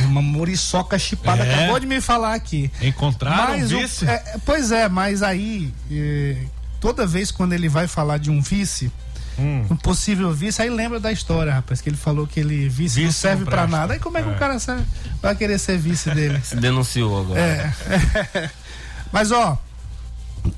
Uma 0.05 0.23
muriçoca 0.23 0.99
chipada 0.99 1.45
é. 1.45 1.55
acabou 1.55 1.79
de 1.81 1.87
me 1.87 2.01
falar 2.01 2.35
aqui. 2.35 2.71
Encontraram 2.81 3.59
mas 3.59 3.71
vice? 3.71 4.05
O, 4.05 4.09
é, 4.09 4.37
pois 4.45 4.73
é, 4.73 4.89
mas 4.89 5.23
aí, 5.23 5.73
é, 5.91 6.37
toda 6.81 7.07
vez 7.07 7.31
quando 7.31 7.53
ele 7.53 7.69
vai 7.69 7.87
falar 7.87 8.19
de 8.19 8.31
um 8.31 8.41
vice, 8.41 8.91
hum. 9.39 9.67
um 9.71 9.77
possível 9.77 10.33
vice, 10.33 10.63
aí 10.63 10.71
lembra 10.71 11.01
da 11.01 11.13
história, 11.13 11.53
rapaz, 11.53 11.81
que 11.81 11.89
ele 11.89 11.97
falou 11.97 12.27
que 12.27 12.41
ele 12.41 12.69
vice, 12.69 12.97
vice 12.97 13.05
não 13.05 13.13
serve 13.13 13.45
para 13.45 13.67
nada. 13.67 13.95
Aí 13.95 14.01
como 14.01 14.19
é 14.19 14.23
que 14.23 14.29
é. 14.29 14.33
o 14.33 14.39
cara 14.39 14.59
serve, 14.59 14.85
vai 15.21 15.35
querer 15.35 15.59
ser 15.59 15.79
vice 15.79 16.11
dele? 16.11 16.41
Se 16.45 16.57
denunciou 16.57 17.21
agora. 17.21 17.41
É. 17.41 18.51
Mas 19.13 19.33
ó, 19.33 19.59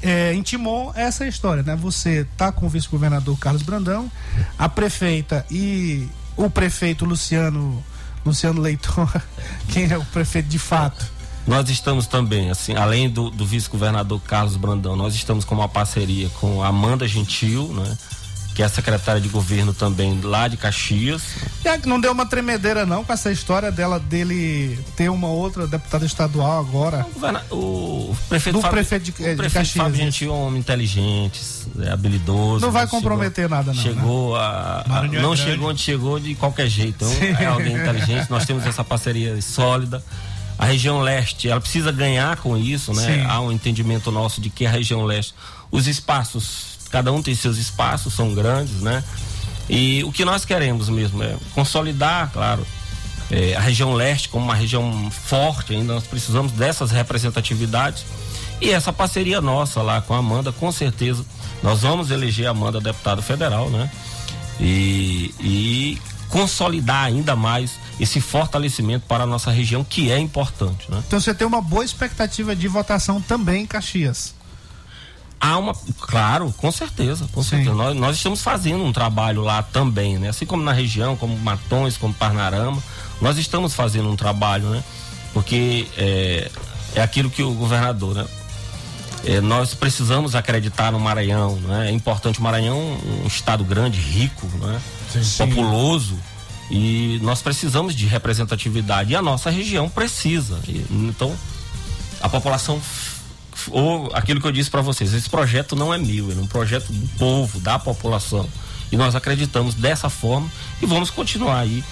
é, 0.02 0.32
em 0.32 0.42
Timon, 0.42 0.92
essa 0.94 1.24
é 1.24 1.28
história, 1.28 1.62
né? 1.62 1.76
Você 1.76 2.26
tá 2.36 2.52
com 2.52 2.66
o 2.66 2.68
vice-governador 2.68 3.38
Carlos 3.38 3.62
Brandão, 3.62 4.10
a 4.58 4.68
prefeita 4.68 5.44
e 5.50 6.08
o 6.36 6.48
prefeito 6.50 7.04
Luciano 7.04 7.82
Luciano 8.24 8.60
Leitor, 8.60 9.10
quem 9.72 9.90
é 9.90 9.98
o 9.98 10.04
prefeito 10.06 10.48
de 10.48 10.58
fato? 10.58 11.04
Nós 11.46 11.68
estamos 11.68 12.06
também, 12.06 12.50
assim, 12.50 12.74
além 12.74 13.10
do, 13.10 13.28
do 13.28 13.44
vice-governador 13.44 14.20
Carlos 14.20 14.56
Brandão, 14.56 14.94
nós 14.94 15.14
estamos 15.14 15.44
com 15.44 15.56
uma 15.56 15.68
parceria 15.68 16.28
com 16.40 16.62
a 16.62 16.68
Amanda 16.68 17.06
Gentil, 17.08 17.68
né? 17.68 17.98
Que 18.54 18.62
é 18.62 18.66
a 18.66 18.68
secretária 18.68 19.20
de 19.20 19.28
governo 19.28 19.72
também 19.72 20.20
lá 20.22 20.46
de 20.46 20.56
Caxias. 20.56 21.22
E 21.64 21.86
não 21.88 21.98
deu 22.00 22.12
uma 22.12 22.26
tremedeira 22.26 22.84
não 22.84 23.02
com 23.04 23.12
essa 23.12 23.32
história 23.32 23.72
dela 23.72 23.98
dele 23.98 24.78
ter 24.96 25.08
uma 25.08 25.28
outra 25.28 25.66
deputada 25.66 26.04
estadual 26.04 26.60
agora. 26.60 27.06
O, 27.50 27.54
o 28.10 28.16
prefeito, 28.28 28.56
Do 28.56 28.62
Fábio, 28.62 28.76
prefeito 28.76 29.04
de, 29.04 29.10
o 29.10 29.14
de 29.14 29.22
prefeito 29.36 29.52
Caxias. 29.54 29.72
Fábio 29.84 29.98
né? 29.98 30.04
Gentil 30.04 30.30
é 30.30 30.34
um 30.34 30.46
homem 30.48 30.60
inteligente, 30.60 31.40
é 31.80 31.90
habilidoso. 31.90 32.64
Não 32.64 32.70
vai 32.72 32.84
chegou- 32.84 33.00
comprometer 33.00 33.48
nada, 33.48 33.72
não, 33.72 33.74
né? 33.74 33.82
Chegou 33.82 34.36
a, 34.36 34.82
a- 34.84 34.88
Maranhão 34.88 35.18
é 35.18 35.22
não 35.22 35.30
grande. 35.34 35.50
chegou 35.50 35.70
onde 35.70 35.80
chegou 35.80 36.20
de 36.20 36.34
qualquer 36.34 36.68
jeito. 36.68 37.04
Então, 37.04 37.40
é 37.40 37.46
alguém 37.46 37.74
inteligente. 37.74 38.28
Nós 38.30 38.44
temos 38.44 38.66
essa 38.66 38.84
parceria 38.84 39.40
sólida. 39.40 40.04
A 40.58 40.66
região 40.66 41.00
leste, 41.00 41.48
ela 41.48 41.60
precisa 41.60 41.90
ganhar 41.90 42.36
com 42.36 42.56
isso, 42.56 42.92
né? 42.92 43.02
Sim. 43.20 43.26
Há 43.26 43.40
um 43.40 43.50
entendimento 43.50 44.10
nosso 44.12 44.40
de 44.40 44.50
que 44.50 44.66
a 44.66 44.70
região 44.70 45.02
leste, 45.04 45.34
os 45.70 45.86
espaços, 45.88 46.71
cada 46.92 47.10
um 47.10 47.22
tem 47.22 47.34
seus 47.34 47.56
espaços, 47.56 48.12
são 48.12 48.34
grandes, 48.34 48.82
né? 48.82 49.02
E 49.68 50.04
o 50.04 50.12
que 50.12 50.24
nós 50.24 50.44
queremos 50.44 50.90
mesmo 50.90 51.22
é 51.22 51.34
consolidar, 51.54 52.30
claro, 52.30 52.66
eh, 53.30 53.54
a 53.56 53.60
região 53.60 53.94
leste 53.94 54.28
como 54.28 54.44
uma 54.44 54.54
região 54.54 55.10
forte 55.10 55.72
ainda, 55.72 55.94
nós 55.94 56.06
precisamos 56.06 56.52
dessas 56.52 56.90
representatividades. 56.90 58.04
E 58.60 58.70
essa 58.70 58.92
parceria 58.92 59.40
nossa 59.40 59.80
lá 59.82 60.02
com 60.02 60.14
a 60.14 60.18
Amanda, 60.18 60.52
com 60.52 60.70
certeza, 60.70 61.24
nós 61.62 61.80
vamos 61.80 62.10
eleger 62.10 62.46
a 62.46 62.50
Amanda 62.50 62.80
deputada 62.80 63.22
federal, 63.22 63.70
né? 63.70 63.90
E, 64.60 65.34
e 65.40 65.98
consolidar 66.28 67.04
ainda 67.04 67.34
mais 67.34 67.72
esse 67.98 68.20
fortalecimento 68.20 69.06
para 69.06 69.24
a 69.24 69.26
nossa 69.26 69.50
região, 69.50 69.82
que 69.82 70.10
é 70.12 70.18
importante, 70.18 70.90
né? 70.90 71.02
Então 71.06 71.18
você 71.18 71.34
tem 71.34 71.46
uma 71.46 71.60
boa 71.62 71.84
expectativa 71.84 72.54
de 72.54 72.68
votação 72.68 73.20
também 73.20 73.62
em 73.62 73.66
Caxias. 73.66 74.34
Há 75.44 75.58
uma. 75.58 75.74
Claro, 75.98 76.54
com 76.56 76.70
certeza, 76.70 77.28
com 77.32 77.42
Sim. 77.42 77.48
certeza. 77.48 77.74
Nós, 77.74 77.96
nós 77.96 78.16
estamos 78.16 78.40
fazendo 78.40 78.84
um 78.84 78.92
trabalho 78.92 79.42
lá 79.42 79.60
também, 79.60 80.16
né? 80.16 80.28
Assim 80.28 80.46
como 80.46 80.62
na 80.62 80.72
região, 80.72 81.16
como 81.16 81.36
Matões, 81.36 81.96
como 81.96 82.14
Parnarama, 82.14 82.80
nós 83.20 83.36
estamos 83.36 83.74
fazendo 83.74 84.08
um 84.08 84.14
trabalho, 84.14 84.68
né? 84.68 84.84
Porque 85.34 85.88
é, 85.98 86.48
é 86.94 87.02
aquilo 87.02 87.28
que 87.28 87.42
o 87.42 87.52
governador, 87.54 88.14
né? 88.14 88.24
É, 89.24 89.40
nós 89.40 89.74
precisamos 89.74 90.36
acreditar 90.36 90.92
no 90.92 91.00
Maranhão, 91.00 91.56
né? 91.56 91.88
É 91.88 91.90
importante 91.90 92.38
o 92.38 92.42
Maranhão, 92.42 92.78
um 93.24 93.26
estado 93.26 93.64
grande, 93.64 93.98
rico, 93.98 94.46
né? 94.60 94.80
Populoso. 95.38 96.16
E 96.70 97.18
nós 97.20 97.42
precisamos 97.42 97.96
de 97.96 98.06
representatividade. 98.06 99.12
E 99.12 99.16
a 99.16 99.22
nossa 99.22 99.50
região 99.50 99.88
precisa. 99.88 100.60
Então, 100.88 101.36
a 102.20 102.28
população 102.28 102.80
ou 103.70 104.10
aquilo 104.14 104.40
que 104.40 104.46
eu 104.46 104.52
disse 104.52 104.70
para 104.70 104.80
vocês, 104.82 105.12
esse 105.12 105.28
projeto 105.28 105.74
não 105.76 105.92
é 105.92 105.98
meu, 105.98 106.30
ele 106.30 106.40
é 106.40 106.42
um 106.42 106.46
projeto 106.46 106.92
do 106.92 107.08
povo, 107.18 107.60
da 107.60 107.78
população. 107.78 108.48
E 108.90 108.96
nós 108.96 109.14
acreditamos 109.14 109.74
dessa 109.74 110.10
forma 110.10 110.50
e 110.80 110.86
vamos 110.86 111.10
continuar 111.10 111.60
aí 111.60 111.82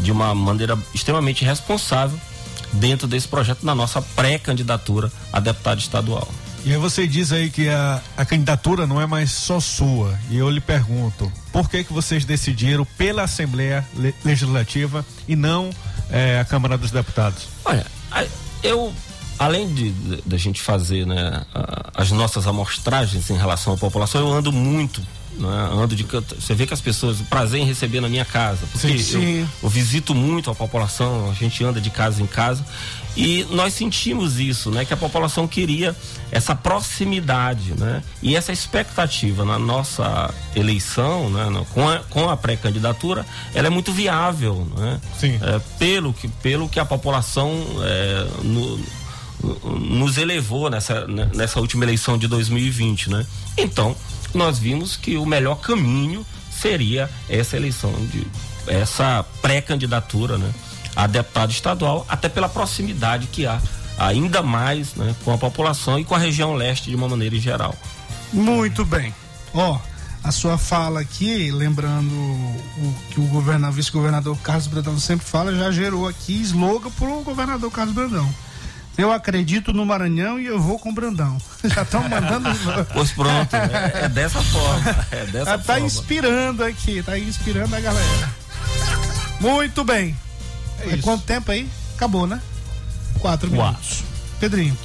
de 0.00 0.10
uma 0.10 0.34
maneira 0.34 0.76
extremamente 0.94 1.44
responsável 1.44 2.18
dentro 2.72 3.06
desse 3.06 3.26
projeto 3.28 3.64
na 3.64 3.74
nossa 3.74 4.02
pré-candidatura 4.02 5.10
a 5.32 5.40
deputado 5.40 5.78
estadual. 5.78 6.28
E 6.64 6.72
aí 6.72 6.76
você 6.76 7.06
diz 7.06 7.30
aí 7.32 7.48
que 7.50 7.68
a, 7.68 8.02
a 8.16 8.24
candidatura 8.24 8.86
não 8.86 9.00
é 9.00 9.06
mais 9.06 9.30
só 9.30 9.60
sua. 9.60 10.18
E 10.28 10.36
eu 10.36 10.50
lhe 10.50 10.60
pergunto, 10.60 11.32
por 11.52 11.70
que 11.70 11.84
que 11.84 11.92
vocês 11.92 12.24
decidiram 12.24 12.84
pela 12.98 13.22
Assembleia 13.22 13.86
Le- 13.96 14.14
Legislativa 14.24 15.06
e 15.28 15.36
não 15.36 15.70
eh, 16.10 16.38
a 16.40 16.44
Câmara 16.44 16.76
dos 16.76 16.90
Deputados? 16.90 17.46
Olha, 17.64 17.86
eu, 18.62 18.92
além 19.38 19.72
de 19.72 19.90
da 20.26 20.36
gente 20.36 20.60
fazer 20.60 21.06
né, 21.06 21.44
as 21.94 22.10
nossas 22.10 22.46
amostragens 22.46 23.30
em 23.30 23.36
relação 23.36 23.72
à 23.72 23.76
população, 23.76 24.20
eu 24.20 24.32
ando 24.32 24.52
muito. 24.52 25.00
Né, 25.38 25.70
ando 25.72 25.94
de 25.94 26.02
canto. 26.02 26.34
Você 26.40 26.52
vê 26.52 26.66
que 26.66 26.74
as 26.74 26.80
pessoas, 26.80 27.20
o 27.20 27.24
prazer 27.26 27.60
em 27.60 27.64
receber 27.64 28.00
na 28.00 28.08
minha 28.08 28.24
casa. 28.24 28.66
Porque 28.72 28.98
Sim, 28.98 29.14
eu, 29.14 29.20
sim. 29.44 29.48
eu 29.62 29.68
visito 29.68 30.12
muito 30.12 30.50
a 30.50 30.54
população, 30.54 31.30
a 31.30 31.34
gente 31.34 31.62
anda 31.62 31.80
de 31.80 31.90
casa 31.90 32.20
em 32.20 32.26
casa. 32.26 32.64
E 33.16 33.46
nós 33.50 33.72
sentimos 33.74 34.40
isso, 34.40 34.68
né? 34.72 34.84
Que 34.84 34.92
a 34.94 34.96
população 34.96 35.46
queria 35.46 35.94
essa 36.32 36.56
proximidade, 36.56 37.72
né? 37.78 38.02
E 38.20 38.34
essa 38.34 38.52
expectativa 38.52 39.44
na 39.44 39.58
nossa 39.60 40.32
eleição, 40.56 41.30
né? 41.30 41.64
Com 41.72 41.88
a, 41.88 41.98
com 42.10 42.28
a 42.28 42.36
pré-candidatura, 42.36 43.24
ela 43.54 43.68
é 43.68 43.70
muito 43.70 43.92
viável, 43.92 44.66
né? 44.76 45.00
Sim. 45.18 45.38
É, 45.40 45.60
pelo, 45.78 46.12
que, 46.12 46.26
pelo 46.26 46.68
que 46.68 46.80
a 46.80 46.84
população 46.84 47.52
é, 47.82 48.26
no- 48.42 48.78
nos 49.80 50.18
elevou 50.18 50.68
nessa, 50.68 51.06
né, 51.06 51.30
nessa 51.34 51.60
última 51.60 51.84
eleição 51.84 52.18
de 52.18 52.26
2020, 52.26 53.10
né? 53.10 53.26
Então, 53.56 53.94
nós 54.34 54.58
vimos 54.58 54.96
que 54.96 55.16
o 55.16 55.24
melhor 55.24 55.56
caminho 55.56 56.26
seria 56.50 57.08
essa 57.28 57.56
eleição 57.56 57.92
de 58.06 58.26
essa 58.66 59.24
pré-candidatura, 59.40 60.36
né, 60.36 60.52
a 60.94 61.06
deputado 61.06 61.50
estadual, 61.50 62.04
até 62.08 62.28
pela 62.28 62.48
proximidade 62.48 63.28
que 63.28 63.46
há 63.46 63.60
ainda 63.98 64.42
mais, 64.42 64.94
né, 64.94 65.14
com 65.24 65.32
a 65.32 65.38
população 65.38 65.98
e 65.98 66.04
com 66.04 66.14
a 66.14 66.18
região 66.18 66.54
leste 66.54 66.90
de 66.90 66.96
uma 66.96 67.08
maneira 67.08 67.36
em 67.36 67.40
geral. 67.40 67.74
Muito 68.32 68.84
bem. 68.84 69.14
Ó, 69.54 69.78
a 70.22 70.30
sua 70.30 70.58
fala 70.58 71.00
aqui, 71.00 71.50
lembrando 71.50 72.12
o 72.12 72.94
que 73.10 73.20
o 73.20 73.24
governador, 73.24 73.74
vice-governador 73.74 74.36
Carlos 74.38 74.66
Brandão 74.66 74.98
sempre 74.98 75.26
fala, 75.26 75.54
já 75.54 75.70
gerou 75.70 76.06
aqui 76.06 76.34
slogan 76.42 76.90
pro 76.90 77.22
governador 77.22 77.70
Carlos 77.70 77.94
Brandão. 77.94 78.28
Eu 78.98 79.12
acredito 79.12 79.72
no 79.72 79.86
Maranhão 79.86 80.40
e 80.40 80.46
eu 80.46 80.58
vou 80.60 80.76
com 80.78 80.90
o 80.90 80.92
Brandão. 80.92 81.38
Já 81.64 81.82
estão 81.82 82.06
mandando. 82.08 82.48
Pois 82.92 83.12
pronto, 83.14 83.54
é, 83.54 84.04
é 84.04 84.08
dessa 84.08 84.42
forma, 84.42 85.06
é 85.12 85.24
dessa 85.26 85.44
Já 85.52 85.58
tá 85.58 85.64
forma. 85.74 85.86
inspirando 85.86 86.64
aqui, 86.64 87.02
tá 87.02 87.16
inspirando 87.16 87.74
a 87.76 87.80
galera. 87.80 88.28
Muito 89.40 89.84
bem. 89.84 90.16
É 90.80 90.90
É 90.90 90.94
isso. 90.94 91.02
quanto 91.02 91.22
tempo 91.24 91.50
aí? 91.52 91.68
Acabou, 91.94 92.26
né? 92.26 92.40
Quatro 93.20 93.48
Quatro. 93.50 93.50
minutos. 93.50 94.04
Pedrinho. 94.40 94.76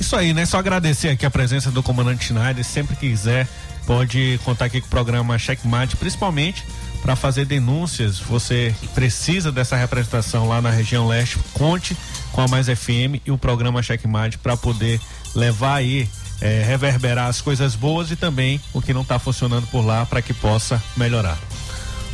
Isso 0.00 0.16
aí, 0.16 0.32
né? 0.34 0.44
Só 0.46 0.58
agradecer 0.58 1.08
aqui 1.10 1.24
a 1.26 1.30
presença 1.30 1.70
do 1.70 1.82
comandante 1.82 2.24
Schneider. 2.24 2.64
Sempre 2.64 2.96
que 2.96 3.08
quiser, 3.10 3.46
pode 3.86 4.40
contar 4.44 4.64
aqui 4.66 4.80
com 4.80 4.86
o 4.86 4.90
programa 4.90 5.38
Checkmate, 5.38 5.96
principalmente 5.96 6.64
para 7.02 7.14
fazer 7.16 7.44
denúncias. 7.44 8.18
Você 8.18 8.74
precisa 8.94 9.52
dessa 9.52 9.76
representação 9.76 10.48
lá 10.48 10.60
na 10.60 10.70
região 10.70 11.06
leste. 11.06 11.38
Conte 11.52 11.96
com 12.32 12.40
a 12.40 12.48
Mais 12.48 12.66
FM 12.66 13.20
e 13.24 13.30
o 13.30 13.38
programa 13.38 13.82
Checkmate 13.82 14.38
para 14.38 14.56
poder 14.56 15.00
levar 15.34 15.76
aí, 15.76 16.08
eh, 16.40 16.64
reverberar 16.66 17.28
as 17.28 17.40
coisas 17.40 17.74
boas 17.74 18.10
e 18.10 18.16
também 18.16 18.60
o 18.72 18.80
que 18.82 18.92
não 18.92 19.02
está 19.02 19.18
funcionando 19.18 19.66
por 19.68 19.84
lá 19.84 20.04
para 20.06 20.20
que 20.22 20.32
possa 20.34 20.82
melhorar. 20.96 21.38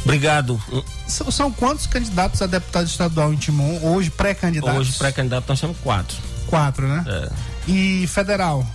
Obrigado. 0.05 0.61
São, 1.07 1.31
são 1.31 1.51
quantos 1.53 1.87
candidatos 1.87 2.41
a 2.41 2.47
deputado 2.47 2.87
estadual 2.87 3.33
em 3.33 3.37
Timon? 3.37 3.79
Hoje 3.83 4.11
pré-candidatos? 4.11 4.79
Hoje, 4.79 4.93
pré-candidato, 4.95 5.45
nós 5.49 5.61
temos 5.61 5.77
quatro. 5.83 6.17
Quatro, 6.47 6.87
né? 6.87 7.05
É. 7.07 7.29
E 7.71 8.07
federal? 8.07 8.67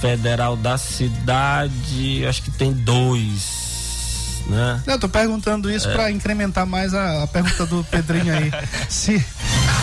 Federal 0.00 0.56
da 0.56 0.76
cidade, 0.76 2.26
acho 2.26 2.42
que 2.42 2.50
tem 2.50 2.70
dois, 2.72 4.42
né? 4.46 4.82
Eu 4.86 4.98
tô 4.98 5.08
perguntando 5.08 5.70
É. 5.70 5.74
isso 5.74 5.88
pra 5.90 6.10
incrementar 6.10 6.66
mais 6.66 6.92
a, 6.92 7.22
a 7.22 7.26
pergunta 7.26 7.64
do 7.64 7.82
Pedrinho 7.84 8.34
aí. 8.36 8.52
se 8.90 9.24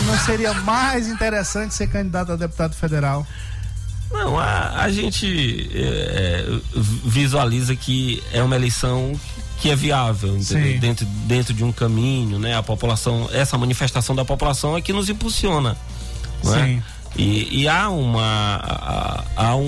não 0.04 0.18
seria 0.18 0.52
mais 0.52 1.08
interessante 1.08 1.74
ser 1.74 1.88
candidato 1.88 2.32
a 2.32 2.36
deputado 2.36 2.74
federal? 2.74 3.26
Não, 4.10 4.38
a, 4.38 4.82
a 4.82 4.90
gente 4.90 5.68
é, 5.74 5.80
é, 5.80 6.60
visualiza 7.04 7.74
que 7.74 8.22
é 8.32 8.42
uma 8.42 8.54
eleição 8.54 9.18
que 9.60 9.70
é 9.70 9.76
viável. 9.76 10.36
Dentro, 10.80 11.06
dentro 11.26 11.54
de 11.54 11.64
um 11.64 11.72
caminho, 11.72 12.38
né? 12.38 12.56
A 12.56 12.62
população, 12.62 13.28
essa 13.32 13.56
manifestação 13.58 14.14
da 14.14 14.24
população 14.24 14.76
é 14.76 14.80
que 14.80 14.92
nos 14.92 15.08
impulsiona, 15.08 15.76
é? 16.44 16.64
Sim. 16.64 16.82
E, 17.16 17.62
e 17.62 17.68
há 17.68 17.88
uma 17.88 19.24
há 19.36 19.54
um, 19.56 19.62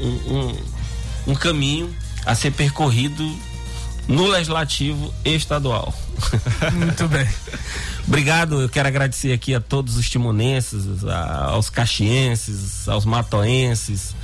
um, 0.00 0.34
um, 0.34 0.56
um 1.32 1.34
caminho 1.34 1.94
a 2.24 2.34
ser 2.34 2.52
percorrido 2.52 3.24
no 4.06 4.26
legislativo 4.26 5.12
estadual. 5.24 5.92
Muito 6.74 7.08
bem. 7.08 7.26
Obrigado, 8.06 8.62
eu 8.62 8.68
quero 8.68 8.88
agradecer 8.88 9.32
aqui 9.32 9.54
a 9.54 9.60
todos 9.60 9.96
os 9.96 10.08
timonenses, 10.08 11.04
a- 11.04 11.46
aos 11.50 11.68
caxienses, 11.70 12.88
aos 12.88 13.04
matoenses, 13.04 14.14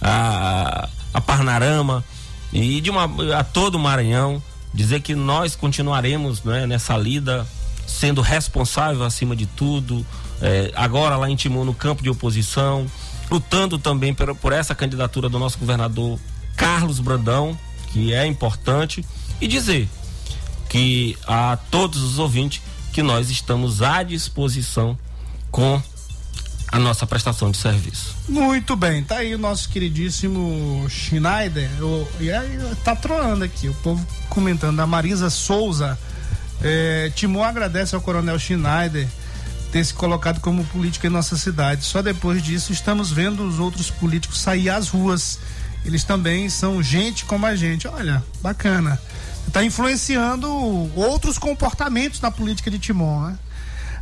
a, 0.00 0.88
a 1.12 1.20
Parnarama 1.20 2.04
e 2.52 2.80
de 2.80 2.90
uma, 2.90 3.04
a 3.38 3.44
todo 3.44 3.74
o 3.76 3.78
Maranhão. 3.78 4.42
Dizer 4.74 5.00
que 5.00 5.14
nós 5.14 5.56
continuaremos 5.56 6.42
né, 6.44 6.66
nessa 6.66 6.96
lida 6.98 7.46
sendo 7.86 8.20
responsável 8.20 9.04
acima 9.04 9.34
de 9.34 9.46
tudo, 9.46 10.04
eh, 10.42 10.70
agora 10.74 11.16
lá 11.16 11.30
em 11.30 11.36
Timon, 11.36 11.64
no 11.64 11.72
campo 11.72 12.02
de 12.02 12.10
oposição, 12.10 12.84
lutando 13.30 13.78
também 13.78 14.12
por, 14.12 14.34
por 14.34 14.52
essa 14.52 14.74
candidatura 14.74 15.28
do 15.30 15.38
nosso 15.38 15.56
governador 15.56 16.18
Carlos 16.56 17.00
Brandão, 17.00 17.56
que 17.92 18.12
é 18.12 18.26
importante, 18.26 19.02
e 19.40 19.46
dizer 19.48 19.88
que 20.76 21.16
a 21.26 21.56
todos 21.70 22.02
os 22.02 22.18
ouvintes 22.18 22.60
que 22.92 23.02
nós 23.02 23.30
estamos 23.30 23.80
à 23.80 24.02
disposição 24.02 24.98
com 25.50 25.80
a 26.70 26.78
nossa 26.78 27.06
prestação 27.06 27.50
de 27.50 27.56
serviço. 27.56 28.14
Muito 28.28 28.76
bem, 28.76 29.02
tá 29.02 29.16
aí 29.16 29.34
o 29.34 29.38
nosso 29.38 29.70
queridíssimo 29.70 30.84
Schneider. 30.90 31.70
O, 31.82 32.06
e 32.20 32.30
aí 32.30 32.58
tá 32.84 32.94
troando 32.94 33.42
aqui, 33.42 33.70
o 33.70 33.74
povo 33.76 34.06
comentando. 34.28 34.78
A 34.80 34.86
Marisa 34.86 35.30
Souza. 35.30 35.98
É, 36.60 37.10
Timon 37.14 37.42
agradece 37.42 37.94
ao 37.94 38.00
Coronel 38.02 38.38
Schneider 38.38 39.08
ter 39.72 39.82
se 39.82 39.94
colocado 39.94 40.40
como 40.40 40.62
político 40.66 41.06
em 41.06 41.10
nossa 41.10 41.38
cidade. 41.38 41.86
Só 41.86 42.02
depois 42.02 42.42
disso 42.42 42.70
estamos 42.70 43.10
vendo 43.10 43.48
os 43.48 43.58
outros 43.58 43.90
políticos 43.90 44.40
sair 44.40 44.68
às 44.68 44.90
ruas. 44.90 45.38
Eles 45.86 46.04
também 46.04 46.50
são 46.50 46.82
gente 46.82 47.24
como 47.24 47.46
a 47.46 47.56
gente. 47.56 47.88
Olha, 47.88 48.22
bacana. 48.42 49.00
Está 49.46 49.64
influenciando 49.64 50.48
outros 50.94 51.38
comportamentos 51.38 52.20
na 52.20 52.30
política 52.30 52.70
de 52.70 52.78
Timon, 52.78 53.28
né? 53.28 53.38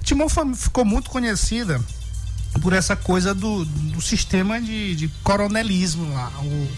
Timon 0.02 0.28
ficou 0.54 0.84
muito 0.84 1.10
conhecida 1.10 1.80
por 2.60 2.72
essa 2.72 2.94
coisa 2.94 3.34
do, 3.34 3.64
do 3.64 4.00
sistema 4.00 4.60
de, 4.60 4.94
de 4.94 5.08
coronelismo 5.22 6.12
lá. 6.12 6.30
O, 6.42 6.68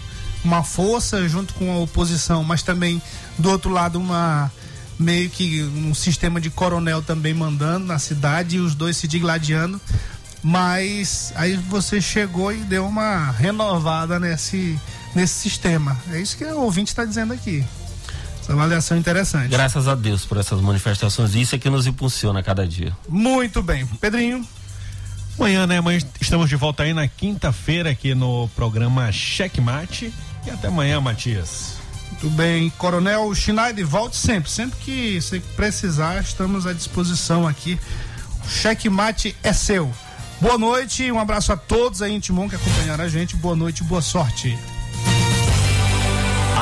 uma 0.43 0.63
força 0.63 1.27
junto 1.27 1.53
com 1.55 1.71
a 1.71 1.79
oposição, 1.79 2.43
mas 2.43 2.63
também 2.63 3.01
do 3.37 3.49
outro 3.49 3.69
lado 3.69 3.99
uma 3.99 4.51
meio 4.99 5.29
que 5.29 5.61
um 5.61 5.93
sistema 5.93 6.41
de 6.41 6.49
coronel 6.49 7.03
também 7.03 7.33
mandando 7.33 7.85
na 7.85 7.99
cidade 7.99 8.57
e 8.57 8.59
os 8.59 8.73
dois 8.73 8.97
se 8.97 9.07
digladiando. 9.07 9.79
Mas 10.41 11.33
aí 11.35 11.55
você 11.55 11.99
chegou 11.99 12.53
e 12.53 12.57
deu 12.57 12.85
uma 12.85 13.31
renovada 13.31 14.19
nesse, 14.19 14.79
nesse 15.13 15.33
sistema. 15.33 15.99
É 16.11 16.21
isso 16.21 16.37
que 16.37 16.45
o 16.45 16.61
ouvinte 16.61 16.91
está 16.91 17.03
dizendo 17.03 17.33
aqui. 17.33 17.65
Essa 18.47 18.53
avaliação 18.53 18.97
interessante. 18.97 19.49
Graças 19.49 19.89
a 19.89 19.95
Deus 19.95 20.23
por 20.23 20.37
essas 20.37 20.61
manifestações. 20.61 21.35
Isso 21.35 21.53
é 21.53 21.59
que 21.59 21.69
nos 21.69 21.85
impulsiona 21.85 22.39
a 22.39 22.43
cada 22.43 22.65
dia. 22.65 22.95
Muito 23.09 23.61
bem. 23.61 23.85
Pedrinho. 23.85 24.47
Amanhã, 25.37 25.67
né? 25.67 25.79
Amanhã 25.79 25.99
estamos 26.21 26.47
de 26.47 26.55
volta 26.55 26.83
aí 26.83 26.93
na 26.93 27.09
quinta-feira 27.09 27.89
aqui 27.89 28.15
no 28.15 28.47
programa 28.55 29.11
Checkmate. 29.11 30.13
E 30.45 30.49
até 30.49 30.69
amanhã, 30.69 31.01
Matias. 31.01 31.73
Muito 32.09 32.29
bem, 32.37 32.69
Coronel 32.77 33.35
Schneider, 33.35 33.85
volte 33.85 34.15
sempre. 34.15 34.49
Sempre 34.49 34.79
que 34.79 35.21
você 35.21 35.41
precisar, 35.57 36.21
estamos 36.21 36.65
à 36.65 36.71
disposição 36.71 37.45
aqui. 37.45 37.77
O 38.45 38.49
checkmate 38.49 39.35
é 39.43 39.51
seu. 39.51 39.91
Boa 40.39 40.57
noite, 40.57 41.11
um 41.11 41.19
abraço 41.19 41.51
a 41.51 41.57
todos 41.57 42.01
aí 42.01 42.13
em 42.13 42.19
Timon 42.21 42.47
que 42.47 42.55
acompanharam 42.55 43.03
a 43.03 43.09
gente. 43.09 43.35
Boa 43.35 43.57
noite, 43.57 43.83
boa 43.83 44.01
sorte. 44.01 44.57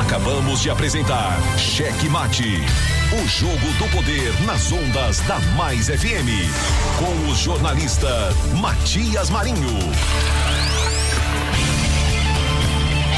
Acabamos 0.00 0.60
de 0.60 0.68
apresentar 0.68 1.38
Cheque 1.56 2.08
Mate, 2.10 2.60
o 3.12 3.26
jogo 3.26 3.72
do 3.78 3.88
poder 3.90 4.30
nas 4.42 4.70
ondas 4.70 5.20
da 5.20 5.38
Mais 5.56 5.86
FM, 5.86 6.28
com 6.98 7.30
o 7.30 7.34
jornalista 7.34 8.06
Matias 8.60 9.30
Marinho. 9.30 9.78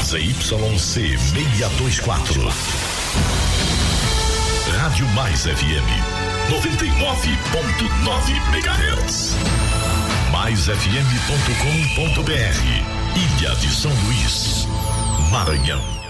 ZYC 0.03 0.79
624. 0.79 2.47
Rádio 4.79 5.05
Mais 5.09 5.41
FM 5.43 5.83
99.9 6.49 8.37
MHz. 8.55 9.35
MaisFM.com.br 10.31 10.79
Ilha 13.15 13.55
de 13.55 13.69
São 13.69 13.91
Luís, 14.05 14.65
Maranhão. 15.29 16.08